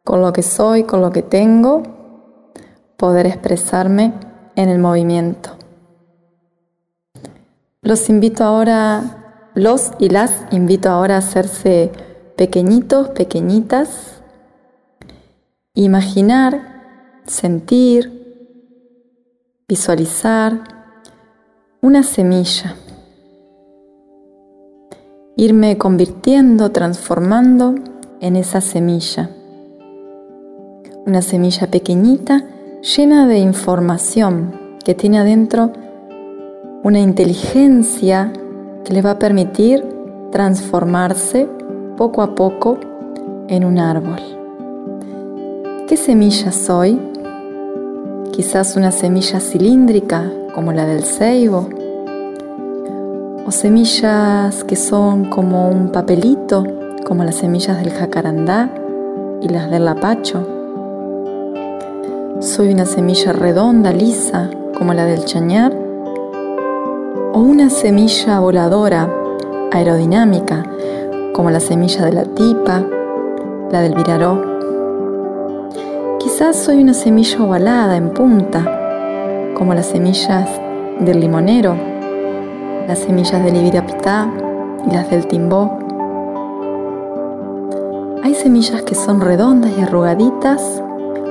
Con 0.04 0.22
lo 0.22 0.32
que 0.32 0.42
soy, 0.42 0.84
con 0.84 1.02
lo 1.02 1.12
que 1.12 1.20
tengo, 1.20 1.82
poder 2.96 3.26
expresarme 3.26 4.14
en 4.56 4.70
el 4.70 4.78
movimiento. 4.78 5.50
Los 7.82 8.08
invito 8.08 8.42
ahora, 8.42 9.50
los 9.54 9.92
y 9.98 10.08
las 10.08 10.32
invito 10.50 10.88
ahora 10.88 11.16
a 11.16 11.18
hacerse 11.18 11.92
pequeñitos, 12.38 13.10
pequeñitas, 13.10 14.22
imaginar, 15.74 17.20
sentir, 17.26 18.17
visualizar 19.68 20.60
una 21.82 22.02
semilla 22.02 22.74
irme 25.36 25.76
convirtiendo, 25.76 26.72
transformando 26.72 27.74
en 28.20 28.36
esa 28.36 28.62
semilla. 28.62 29.30
Una 31.06 31.20
semilla 31.20 31.66
pequeñita 31.66 32.44
llena 32.80 33.28
de 33.28 33.38
información 33.38 34.54
que 34.84 34.94
tiene 34.94 35.18
adentro 35.18 35.70
una 36.82 37.00
inteligencia 37.00 38.32
que 38.86 38.94
le 38.94 39.02
va 39.02 39.12
a 39.12 39.18
permitir 39.18 39.84
transformarse 40.32 41.46
poco 41.98 42.22
a 42.22 42.34
poco 42.34 42.78
en 43.48 43.66
un 43.66 43.78
árbol. 43.78 44.18
¿Qué 45.86 45.96
semilla 45.98 46.52
soy? 46.52 47.07
Quizás 48.38 48.76
una 48.76 48.92
semilla 48.92 49.40
cilíndrica 49.40 50.30
como 50.54 50.72
la 50.72 50.86
del 50.86 51.02
ceibo, 51.02 51.68
o 53.44 53.50
semillas 53.50 54.62
que 54.62 54.76
son 54.76 55.24
como 55.24 55.68
un 55.68 55.90
papelito, 55.90 56.64
como 57.04 57.24
las 57.24 57.34
semillas 57.34 57.82
del 57.82 57.90
jacarandá 57.90 58.72
y 59.40 59.48
las 59.48 59.68
del 59.72 59.86
lapacho. 59.86 60.46
Soy 62.38 62.72
una 62.72 62.86
semilla 62.86 63.32
redonda, 63.32 63.90
lisa, 63.90 64.48
como 64.78 64.94
la 64.94 65.04
del 65.04 65.24
chañar, 65.24 65.76
o 67.32 67.40
una 67.40 67.70
semilla 67.70 68.38
voladora, 68.38 69.12
aerodinámica, 69.72 70.64
como 71.32 71.50
la 71.50 71.58
semilla 71.58 72.04
de 72.04 72.12
la 72.12 72.22
tipa, 72.22 72.86
la 73.72 73.80
del 73.80 73.96
viraró. 73.96 74.47
Quizás 76.38 76.54
soy 76.54 76.80
una 76.80 76.94
semilla 76.94 77.42
ovalada 77.42 77.96
en 77.96 78.10
punta, 78.10 78.62
como 79.56 79.74
las 79.74 79.86
semillas 79.86 80.48
del 81.00 81.18
limonero 81.18 81.76
las 82.86 83.00
semillas 83.00 83.42
del 83.42 83.56
ibirapitá 83.56 84.30
y 84.86 84.94
las 84.94 85.10
del 85.10 85.26
timbó. 85.26 85.76
Hay 88.22 88.36
semillas 88.36 88.82
que 88.82 88.94
son 88.94 89.20
redondas 89.20 89.72
y 89.76 89.80
arrugaditas, 89.80 90.80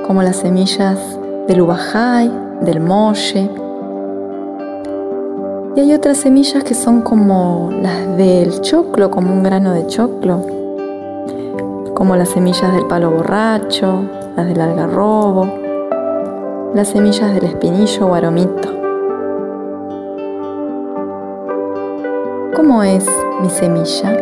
como 0.06 0.22
las 0.22 0.36
semillas 0.36 0.98
del 1.46 1.62
ubajay, 1.62 2.30
del 2.60 2.80
molle. 2.80 3.50
Y 5.74 5.80
hay 5.80 5.94
otras 5.94 6.18
semillas 6.18 6.64
que 6.64 6.74
son 6.74 7.00
como 7.00 7.70
las 7.80 8.14
del 8.18 8.60
choclo, 8.60 9.10
como 9.10 9.32
un 9.32 9.42
grano 9.42 9.72
de 9.72 9.86
choclo, 9.86 10.44
como 11.94 12.14
las 12.14 12.28
semillas 12.28 12.74
del 12.74 12.84
palo 12.84 13.10
borracho, 13.10 14.17
del 14.44 14.60
algarrobo, 14.60 15.46
las 16.74 16.88
semillas 16.88 17.34
del 17.34 17.44
espinillo 17.44 18.06
o 18.06 18.14
aromito. 18.14 18.68
¿Cómo 22.54 22.82
es 22.82 23.06
mi 23.42 23.50
semilla? 23.50 24.16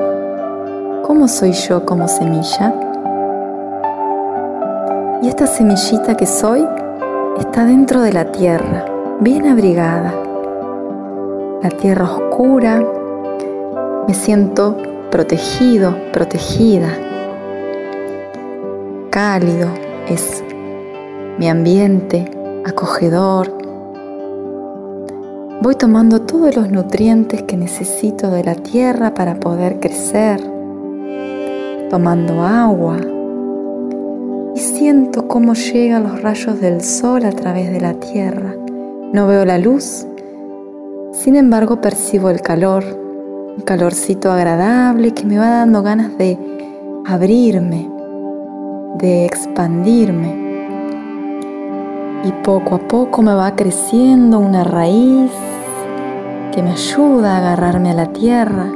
¿Cómo 1.02 1.28
soy 1.28 1.52
yo 1.52 1.84
como 1.84 2.08
semilla? 2.08 2.74
Y 5.22 5.28
esta 5.28 5.46
semillita 5.46 6.16
que 6.16 6.26
soy 6.26 6.66
está 7.38 7.64
dentro 7.64 8.00
de 8.00 8.12
la 8.12 8.32
tierra, 8.32 8.84
bien 9.20 9.46
abrigada. 9.46 10.14
La 11.62 11.70
tierra 11.70 12.04
oscura, 12.04 12.82
me 14.06 14.14
siento 14.14 14.76
protegido, 15.10 15.94
protegida. 16.12 16.88
Cálido 19.10 19.85
es 20.08 20.42
mi 21.38 21.48
ambiente, 21.48 22.30
acogedor, 22.64 23.56
Voy 25.62 25.74
tomando 25.74 26.20
todos 26.20 26.54
los 26.54 26.70
nutrientes 26.70 27.42
que 27.42 27.56
necesito 27.56 28.30
de 28.30 28.44
la 28.44 28.54
tierra 28.54 29.14
para 29.14 29.40
poder 29.40 29.80
crecer, 29.80 30.38
tomando 31.90 32.42
agua 32.42 32.98
y 34.54 34.58
siento 34.58 35.26
cómo 35.26 35.54
llegan 35.54 36.04
los 36.04 36.22
rayos 36.22 36.60
del 36.60 36.82
sol 36.82 37.24
a 37.24 37.32
través 37.32 37.72
de 37.72 37.80
la 37.80 37.94
tierra. 37.94 38.54
No 39.12 39.26
veo 39.26 39.46
la 39.46 39.56
luz, 39.56 40.06
sin 41.12 41.36
embargo 41.36 41.80
percibo 41.80 42.28
el 42.28 42.42
calor, 42.42 42.84
un 43.56 43.62
calorcito 43.64 44.30
agradable 44.30 45.14
que 45.14 45.24
me 45.24 45.38
va 45.38 45.48
dando 45.48 45.82
ganas 45.82 46.16
de 46.18 46.38
abrirme, 47.06 47.90
de 48.98 49.26
expandirme. 49.26 50.46
Y 52.24 52.32
poco 52.42 52.76
a 52.76 52.78
poco 52.78 53.22
me 53.22 53.34
va 53.34 53.54
creciendo 53.54 54.38
una 54.38 54.64
raíz 54.64 55.30
que 56.52 56.62
me 56.62 56.72
ayuda 56.72 57.34
a 57.34 57.38
agarrarme 57.38 57.90
a 57.90 57.94
la 57.94 58.06
tierra. 58.06 58.66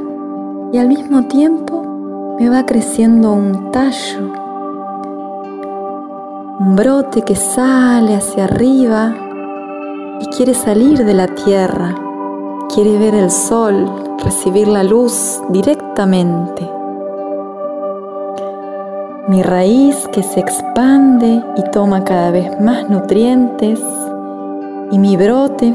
Y 0.71 0.77
al 0.77 0.87
mismo 0.87 1.23
tiempo 1.23 2.35
me 2.39 2.49
va 2.49 2.65
creciendo 2.65 3.33
un 3.33 3.71
tallo, 3.71 4.31
un 6.59 6.75
brote 6.75 7.23
que 7.23 7.35
sale 7.35 8.15
hacia 8.15 8.45
arriba 8.45 9.13
y 10.21 10.25
quiere 10.27 10.53
salir 10.53 11.03
de 11.03 11.13
la 11.13 11.27
tierra, 11.27 11.95
quiere 12.73 12.97
ver 12.97 13.15
el 13.15 13.31
sol, 13.31 13.91
recibir 14.23 14.67
la 14.67 14.83
luz 14.83 15.41
directamente 15.49 16.80
mi 19.31 19.43
raíz 19.43 20.09
que 20.09 20.23
se 20.23 20.41
expande 20.41 21.41
y 21.55 21.63
toma 21.71 22.03
cada 22.03 22.31
vez 22.31 22.59
más 22.59 22.89
nutrientes 22.89 23.79
y 24.91 24.99
mi 24.99 25.15
brote 25.15 25.73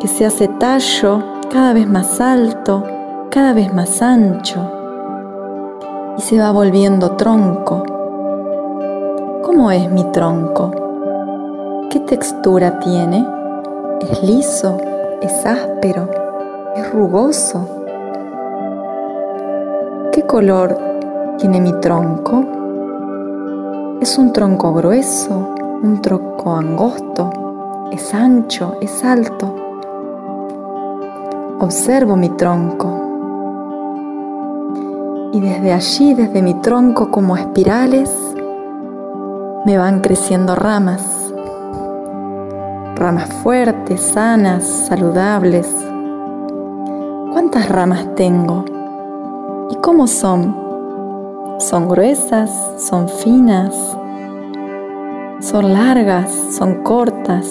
que 0.00 0.08
se 0.08 0.26
hace 0.26 0.48
tallo 0.48 1.22
cada 1.52 1.72
vez 1.72 1.88
más 1.88 2.20
alto, 2.20 2.82
cada 3.30 3.52
vez 3.52 3.72
más 3.72 4.02
ancho 4.02 4.58
y 6.18 6.20
se 6.20 6.36
va 6.40 6.50
volviendo 6.50 7.12
tronco. 7.12 7.84
¿Cómo 9.44 9.70
es 9.70 9.88
mi 9.88 10.02
tronco? 10.10 10.72
¿Qué 11.90 12.00
textura 12.00 12.80
tiene? 12.80 13.24
¿Es 14.00 14.20
liso? 14.24 14.78
¿Es 15.22 15.46
áspero? 15.46 16.10
¿Es 16.74 16.92
rugoso? 16.92 17.68
¿Qué 20.10 20.22
color 20.22 20.76
tiene 21.38 21.60
mi 21.60 21.72
tronco? 21.74 22.55
Es 23.98 24.18
un 24.18 24.32
tronco 24.32 24.74
grueso, 24.74 25.54
un 25.82 26.02
tronco 26.02 26.54
angosto, 26.54 27.88
es 27.90 28.12
ancho, 28.12 28.76
es 28.82 29.02
alto. 29.02 29.54
Observo 31.60 32.14
mi 32.14 32.28
tronco 32.28 33.06
y 35.32 35.40
desde 35.40 35.72
allí, 35.72 36.12
desde 36.12 36.42
mi 36.42 36.54
tronco 36.60 37.10
como 37.10 37.38
espirales, 37.38 38.14
me 39.64 39.78
van 39.78 40.00
creciendo 40.00 40.54
ramas. 40.54 41.32
Ramas 42.96 43.32
fuertes, 43.42 44.02
sanas, 44.02 44.64
saludables. 44.64 45.74
¿Cuántas 47.32 47.68
ramas 47.70 48.14
tengo? 48.14 48.64
¿Y 49.70 49.76
cómo 49.76 50.06
son? 50.06 50.65
Son 51.58 51.88
gruesas, 51.88 52.50
son 52.76 53.08
finas, 53.08 53.74
son 55.40 55.72
largas, 55.72 56.30
son 56.52 56.82
cortas. 56.82 57.46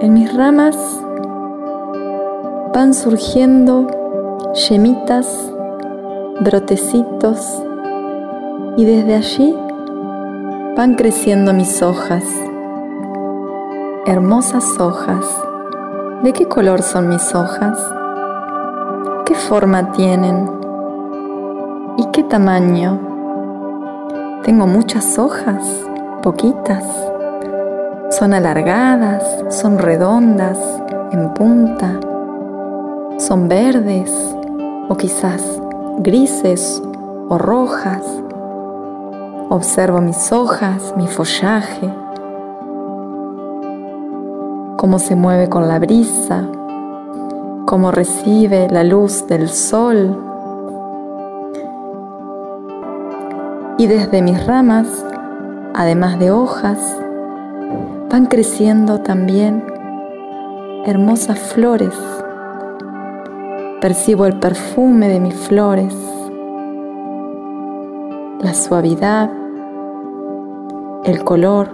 En 0.00 0.14
mis 0.14 0.32
ramas 0.32 0.76
van 2.72 2.94
surgiendo 2.94 3.88
yemitas, 4.68 5.52
brotecitos 6.40 7.60
y 8.76 8.84
desde 8.84 9.16
allí 9.16 9.56
van 10.76 10.94
creciendo 10.94 11.52
mis 11.52 11.82
hojas. 11.82 12.24
Hermosas 14.06 14.78
hojas. 14.78 15.26
¿De 16.22 16.32
qué 16.32 16.46
color 16.46 16.82
son 16.82 17.08
mis 17.08 17.34
hojas? 17.34 17.76
¿Qué 19.26 19.34
forma 19.34 19.90
tienen? 19.90 20.59
¿Y 21.96 22.06
qué 22.12 22.22
tamaño? 22.22 22.98
Tengo 24.44 24.66
muchas 24.66 25.18
hojas, 25.18 25.62
poquitas. 26.22 26.84
Son 28.10 28.32
alargadas, 28.32 29.22
son 29.50 29.78
redondas, 29.78 30.58
en 31.12 31.34
punta. 31.34 31.98
Son 33.18 33.48
verdes 33.48 34.10
o 34.88 34.96
quizás 34.96 35.42
grises 35.98 36.82
o 37.28 37.38
rojas. 37.38 38.02
Observo 39.50 40.00
mis 40.00 40.32
hojas, 40.32 40.94
mi 40.96 41.06
follaje, 41.06 41.92
cómo 44.76 44.98
se 44.98 45.16
mueve 45.16 45.48
con 45.48 45.68
la 45.68 45.78
brisa, 45.78 46.46
cómo 47.66 47.90
recibe 47.90 48.68
la 48.70 48.84
luz 48.84 49.26
del 49.26 49.48
sol. 49.48 50.29
Y 53.80 53.86
desde 53.86 54.20
mis 54.20 54.46
ramas, 54.46 54.86
además 55.72 56.18
de 56.18 56.30
hojas, 56.30 56.76
van 58.10 58.26
creciendo 58.26 59.00
también 59.00 59.64
hermosas 60.84 61.38
flores. 61.38 61.94
Percibo 63.80 64.26
el 64.26 64.38
perfume 64.38 65.08
de 65.08 65.18
mis 65.18 65.34
flores, 65.34 65.94
la 68.42 68.52
suavidad, 68.52 69.30
el 71.04 71.24
color. 71.24 71.70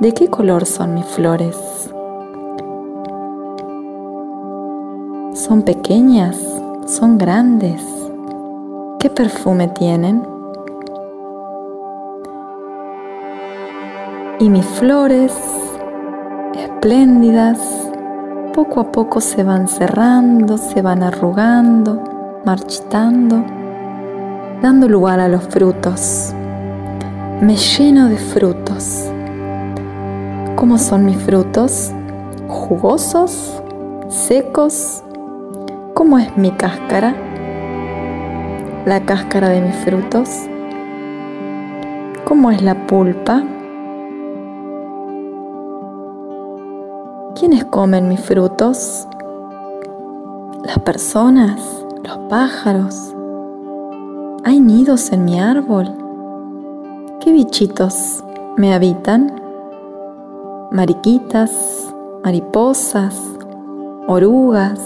¿De 0.00 0.12
qué 0.14 0.26
color 0.26 0.66
son 0.66 0.94
mis 0.94 1.06
flores? 1.06 1.56
¿Son 5.32 5.62
pequeñas? 5.62 6.36
¿Son 6.86 7.18
grandes? 7.18 7.80
¿Qué 8.98 9.08
perfume 9.10 9.68
tienen? 9.68 10.29
Y 14.40 14.48
mis 14.48 14.64
flores, 14.64 15.34
espléndidas, 16.56 17.58
poco 18.54 18.80
a 18.80 18.90
poco 18.90 19.20
se 19.20 19.42
van 19.42 19.68
cerrando, 19.68 20.56
se 20.56 20.80
van 20.80 21.02
arrugando, 21.02 22.40
marchitando, 22.46 23.44
dando 24.62 24.88
lugar 24.88 25.20
a 25.20 25.28
los 25.28 25.44
frutos. 25.44 26.32
Me 27.42 27.54
lleno 27.54 28.08
de 28.08 28.16
frutos. 28.16 29.10
¿Cómo 30.56 30.78
son 30.78 31.04
mis 31.04 31.18
frutos? 31.18 31.92
¿Jugosos? 32.48 33.62
¿Secos? 34.08 35.04
¿Cómo 35.92 36.18
es 36.18 36.34
mi 36.38 36.50
cáscara? 36.52 37.14
La 38.86 39.04
cáscara 39.04 39.50
de 39.50 39.60
mis 39.60 39.76
frutos. 39.76 40.30
¿Cómo 42.24 42.50
es 42.50 42.62
la 42.62 42.86
pulpa? 42.86 43.44
¿Quiénes 47.50 47.68
comen 47.68 48.06
mis 48.06 48.20
frutos? 48.20 49.08
Las 50.64 50.78
personas, 50.78 51.60
los 52.04 52.16
pájaros. 52.28 53.12
¿Hay 54.44 54.60
nidos 54.60 55.10
en 55.10 55.24
mi 55.24 55.40
árbol? 55.40 55.92
¿Qué 57.18 57.32
bichitos 57.32 58.22
me 58.56 58.72
habitan? 58.72 59.42
Mariquitas, 60.70 61.92
mariposas, 62.22 63.20
orugas. 64.06 64.78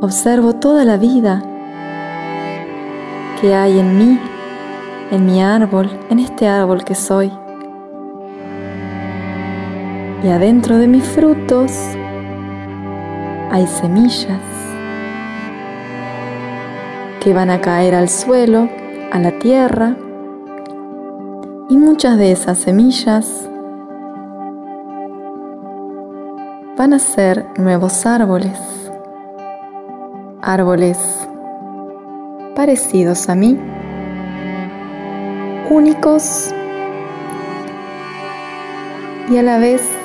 Observo 0.00 0.54
toda 0.54 0.86
la 0.86 0.96
vida 0.96 1.42
que 3.38 3.54
hay 3.54 3.80
en 3.80 3.98
mí, 3.98 4.18
en 5.10 5.26
mi 5.26 5.42
árbol, 5.42 5.90
en 6.08 6.20
este 6.20 6.48
árbol 6.48 6.84
que 6.84 6.94
soy. 6.94 7.30
Y 10.22 10.28
adentro 10.28 10.78
de 10.78 10.88
mis 10.88 11.04
frutos 11.04 11.70
hay 13.50 13.66
semillas 13.66 14.40
que 17.20 17.32
van 17.32 17.50
a 17.50 17.60
caer 17.60 17.94
al 17.94 18.08
suelo, 18.08 18.68
a 19.12 19.18
la 19.18 19.38
tierra, 19.38 19.96
y 21.68 21.76
muchas 21.76 22.16
de 22.16 22.32
esas 22.32 22.58
semillas 22.58 23.48
van 26.76 26.92
a 26.92 26.98
ser 26.98 27.46
nuevos 27.56 28.06
árboles, 28.06 28.58
árboles 30.40 30.98
parecidos 32.54 33.28
a 33.28 33.34
mí, 33.34 33.58
únicos 35.68 36.54
y 39.28 39.38
a 39.38 39.42
la 39.42 39.58
vez 39.58 39.95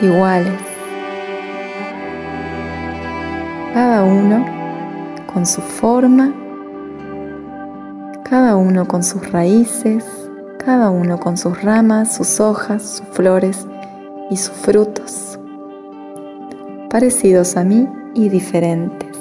iguales. 0.00 0.60
Cada 3.72 4.04
uno 4.04 4.44
con 5.32 5.46
su 5.46 5.60
forma, 5.60 6.32
cada 8.22 8.56
uno 8.56 8.86
con 8.86 9.02
sus 9.02 9.30
raíces, 9.32 10.04
cada 10.58 10.90
uno 10.90 11.18
con 11.18 11.36
sus 11.36 11.62
ramas, 11.62 12.14
sus 12.14 12.40
hojas, 12.40 12.82
sus 12.82 13.06
flores 13.08 13.66
y 14.30 14.36
sus 14.36 14.54
frutos, 14.54 15.38
parecidos 16.88 17.56
a 17.56 17.64
mí 17.64 17.88
y 18.14 18.28
diferentes. 18.28 19.14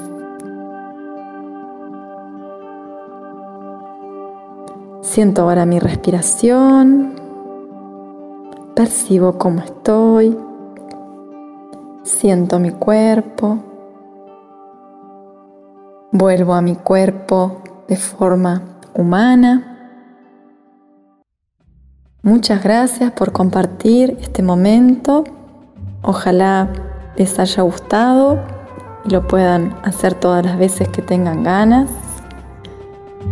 Siento 5.02 5.44
ahora 5.44 5.66
mi 5.66 5.80
respiración, 5.80 7.14
percibo 8.76 9.38
cómo 9.38 9.62
estoy, 9.62 10.36
siento 12.14 12.60
mi 12.60 12.72
cuerpo, 12.72 13.60
vuelvo 16.12 16.54
a 16.54 16.62
mi 16.62 16.76
cuerpo 16.76 17.62
de 17.88 17.96
forma 17.98 18.62
humana. 18.94 20.00
Muchas 22.22 22.64
gracias 22.64 23.12
por 23.12 23.34
compartir 23.34 24.18
este 24.22 24.44
momento. 24.44 25.24
Ojalá 26.04 26.70
les 27.18 27.38
haya 27.40 27.64
gustado 27.64 28.40
y 29.06 29.10
lo 29.10 29.28
puedan 29.28 29.76
hacer 29.84 30.14
todas 30.14 30.46
las 30.46 30.58
veces 30.58 30.88
que 30.90 31.02
tengan 31.02 31.44
ganas. 31.44 31.90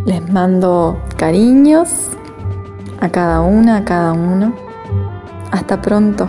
Les 0.05 0.27
mando 0.29 0.99
cariños 1.17 2.09
a 2.99 3.09
cada 3.09 3.41
una, 3.41 3.77
a 3.77 3.86
cada 3.86 4.11
uno. 4.13 4.53
Hasta 5.51 5.82
pronto. 5.82 6.27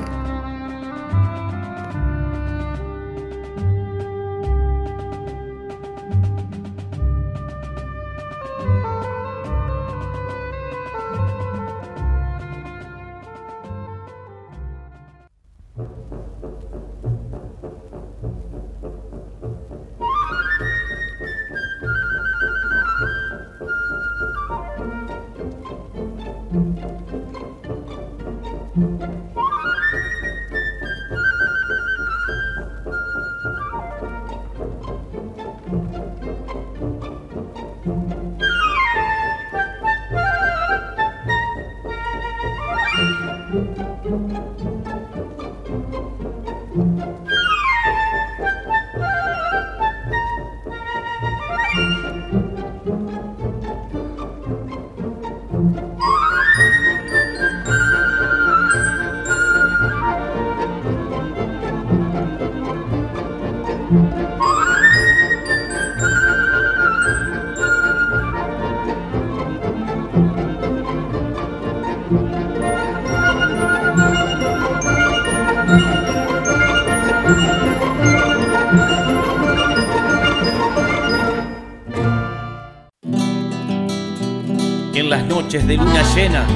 De 85.60 85.76
luna 85.76 86.02
llena, 86.14 86.46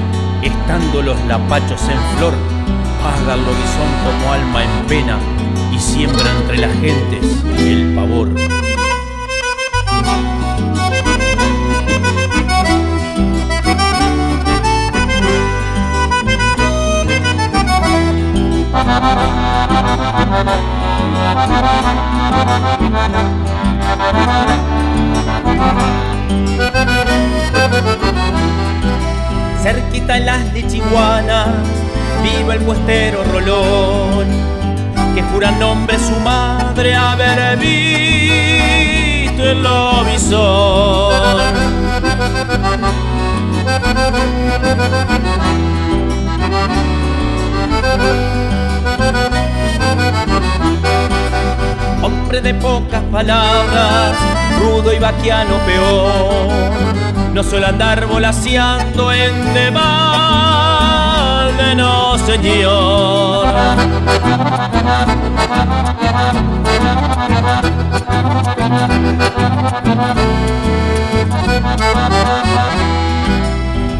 estando 0.41 1.03
los 1.03 1.23
lapachos 1.25 1.79
en 1.83 2.17
flor, 2.17 2.33
paga 3.03 3.35
el 3.35 3.41
lobizón 3.41 3.91
como 4.03 4.33
alma 4.33 4.63
en 4.63 4.87
pena 4.87 5.19
y 5.71 5.77
siembra 5.77 6.25
entre 6.39 6.57
las 6.57 6.73
gentes 6.79 7.43
el 7.59 7.93
pavor. 7.93 8.31
Cerquita 29.67 30.15
en 30.15 30.25
las 30.25 30.53
lichiguanas 30.53 31.49
vive 32.23 32.53
el 32.53 32.61
puestero 32.61 33.21
Rolón, 33.25 34.25
que 35.13 35.21
jura 35.23 35.51
nombre 35.51 35.99
su 35.99 36.17
madre 36.21 36.95
haber 36.95 37.57
visto 37.57 39.43
el 39.43 39.61
lobizón. 39.61 41.11
Hombre 52.01 52.39
de 52.39 52.53
pocas 52.53 53.03
palabras, 53.11 54.13
rudo 54.61 54.93
y 54.93 54.99
vaquiano 54.99 55.57
peor, 55.65 57.16
no 57.37 57.43
suele 57.43 57.67
andar 57.67 58.07
volaseando 58.07 59.11
en 59.11 59.53
de 59.53 59.71
no 61.75 62.17
señor. 62.17 63.45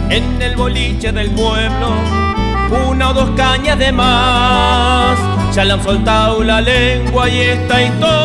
En 0.09 0.41
el 0.41 0.55
boliche 0.55 1.11
del 1.11 1.29
pueblo, 1.29 1.91
una 2.89 3.09
o 3.11 3.13
dos 3.13 3.29
cañas 3.37 3.77
de 3.77 3.91
más, 3.91 5.15
ya 5.53 5.63
le 5.63 5.73
han 5.73 5.83
soltado 5.83 6.41
la 6.43 6.59
lengua 6.59 7.29
y 7.29 7.41
esta 7.41 7.83
historia 7.83 8.15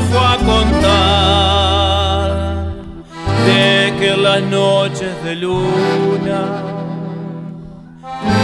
fue 0.00 0.20
a 0.20 0.36
contar 0.36 1.51
de 3.46 3.94
que 3.98 4.12
en 4.12 4.22
las 4.22 4.42
noches 4.42 5.24
de 5.24 5.34
luna. 5.36 6.62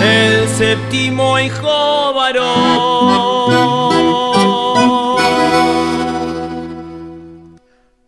El 0.02 0.48
séptimo 0.48 1.38
hijo 1.38 2.14
varón. 2.14 2.48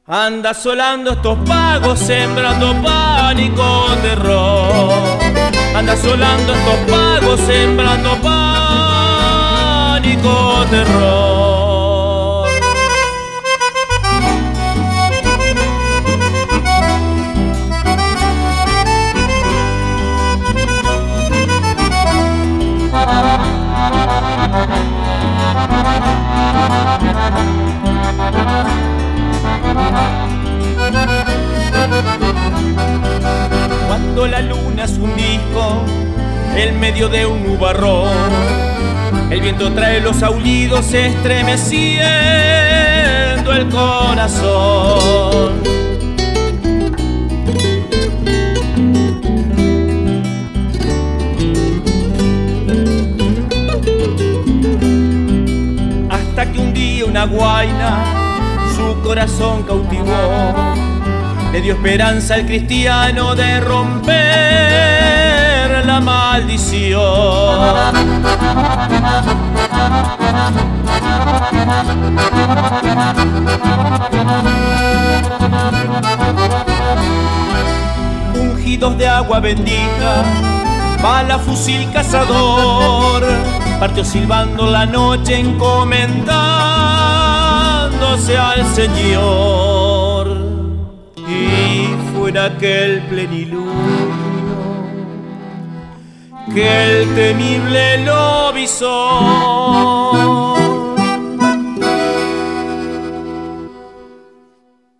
Anda 0.07 0.55
solando 0.55 1.13
estos 1.13 1.37
pagos 1.47 1.99
sembrando 1.99 2.75
pánico 2.83 3.87
terror. 4.03 5.19
Anda 5.75 5.97
solando 5.97 6.53
estos 6.53 6.79
pagos 6.91 7.41
sembrando 7.41 8.17
pánico 8.23 9.31
terror 10.71 11.50
Cuando 33.87 34.27
la 34.27 34.41
luna 34.41 34.85
es 34.85 34.99
un 34.99 35.15
disco 35.17 35.85
en 36.57 36.81
medio 36.81 37.09
de 37.09 37.27
un 37.27 37.45
nubarrón, 37.45 38.09
el 39.31 39.41
viento 39.41 39.73
trae 39.73 40.01
los 40.01 40.23
aullidos 40.23 40.93
estremeciendo 40.93 43.53
el 43.53 43.69
corazón. 43.69 45.80
Que 56.53 56.59
un 56.59 56.73
día 56.73 57.05
una 57.05 57.27
guaina 57.27 58.05
su 58.75 59.01
corazón 59.03 59.63
cautivó 59.65 60.55
le 61.53 61.61
dio 61.61 61.75
esperanza 61.75 62.35
al 62.35 62.47
cristiano 62.47 63.35
de 63.35 63.61
romper 63.61 64.11
la 65.85 66.01
maldición. 66.01 67.01
Ungidos 78.35 78.97
de 78.97 79.09
agua 79.09 79.41
bendita, 79.41 80.25
bala 81.03 81.39
fusil 81.39 81.91
cazador, 81.93 83.25
partió 83.81 84.05
silbando 84.05 84.71
la 84.71 84.85
noche 84.85 85.41
encomendándose 85.41 88.37
al 88.37 88.67
Señor 88.67 90.37
y 91.17 91.89
fue 92.13 92.29
en 92.29 92.37
aquel 92.37 93.01
plenilunio 93.09 93.71
que 96.55 97.01
el 97.01 97.15
temible 97.15 98.05
lobizón 98.05 98.91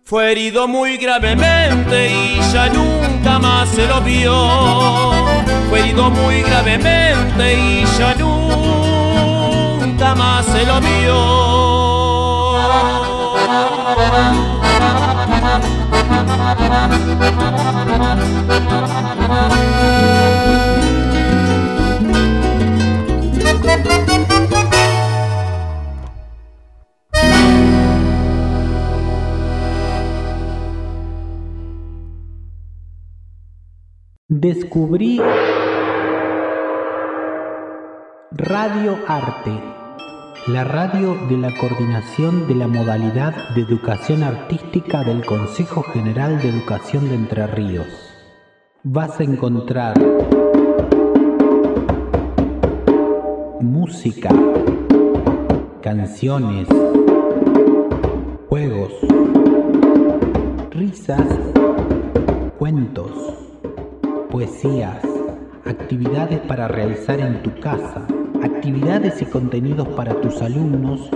fue 0.03 0.31
herido 0.31 0.67
muy 0.67 0.97
gravemente 0.97 2.11
y 2.11 2.39
ya 2.51 2.67
nunca 2.69 3.37
más 3.37 3.69
se 3.69 3.85
lo 3.85 4.01
vio. 4.01 5.20
Fue 5.69 5.79
herido 5.79 6.09
muy 6.09 6.41
gravemente 6.41 7.53
y 7.53 7.85
ya 7.97 8.15
nunca 8.15 10.15
más 10.15 10.45
se 10.45 10.65
lo 10.65 10.81
Descubrí 34.41 35.21
Radio 38.31 38.97
Arte, 39.07 39.51
la 40.47 40.63
radio 40.63 41.15
de 41.29 41.37
la 41.37 41.55
coordinación 41.59 42.47
de 42.47 42.55
la 42.55 42.67
modalidad 42.67 43.53
de 43.53 43.61
educación 43.61 44.23
artística 44.23 45.03
del 45.03 45.23
Consejo 45.23 45.83
General 45.83 46.41
de 46.41 46.49
Educación 46.49 47.07
de 47.09 47.15
Entre 47.17 47.45
Ríos. 47.45 47.85
Vas 48.81 49.19
a 49.19 49.23
encontrar 49.25 49.93
música, 53.59 54.31
canciones, 55.83 56.67
juegos, 58.49 58.91
risas, 60.71 61.27
cuentos, 62.57 63.50
poesías, 64.31 64.97
actividades 65.65 66.39
para 66.39 66.67
realizar 66.69 67.19
en 67.19 67.43
tu 67.43 67.59
casa, 67.59 68.07
actividades 68.41 69.21
y 69.21 69.25
contenidos 69.25 69.89
para 69.89 70.19
tus 70.21 70.41
alumnos, 70.41 71.11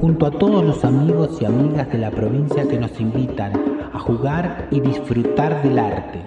junto 0.00 0.26
a 0.26 0.30
todos 0.30 0.64
los 0.64 0.84
amigos 0.84 1.40
y 1.40 1.44
amigas 1.44 1.92
de 1.92 1.98
la 1.98 2.10
provincia 2.10 2.66
que 2.66 2.80
nos 2.80 2.98
invitan 2.98 3.52
a 3.92 3.98
jugar 3.98 4.68
y 4.70 4.80
disfrutar 4.80 5.62
del 5.62 5.78
arte. 5.78 6.22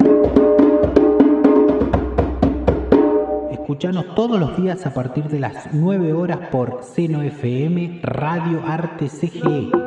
Escuchanos 3.51 4.15
todos 4.15 4.39
los 4.39 4.55
días 4.57 4.85
a 4.85 4.93
partir 4.93 5.25
de 5.25 5.39
las 5.39 5.73
9 5.73 6.13
horas 6.13 6.39
por 6.51 6.83
Seno 6.83 7.23
FM 7.23 7.99
Radio 8.03 8.61
Arte. 8.65 9.09
CGE. 9.09 9.86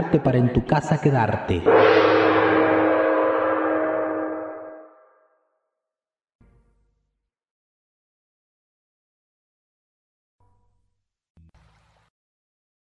Para 0.00 0.38
en 0.38 0.52
tu 0.54 0.64
casa 0.66 0.98
quedarte. 0.98 1.62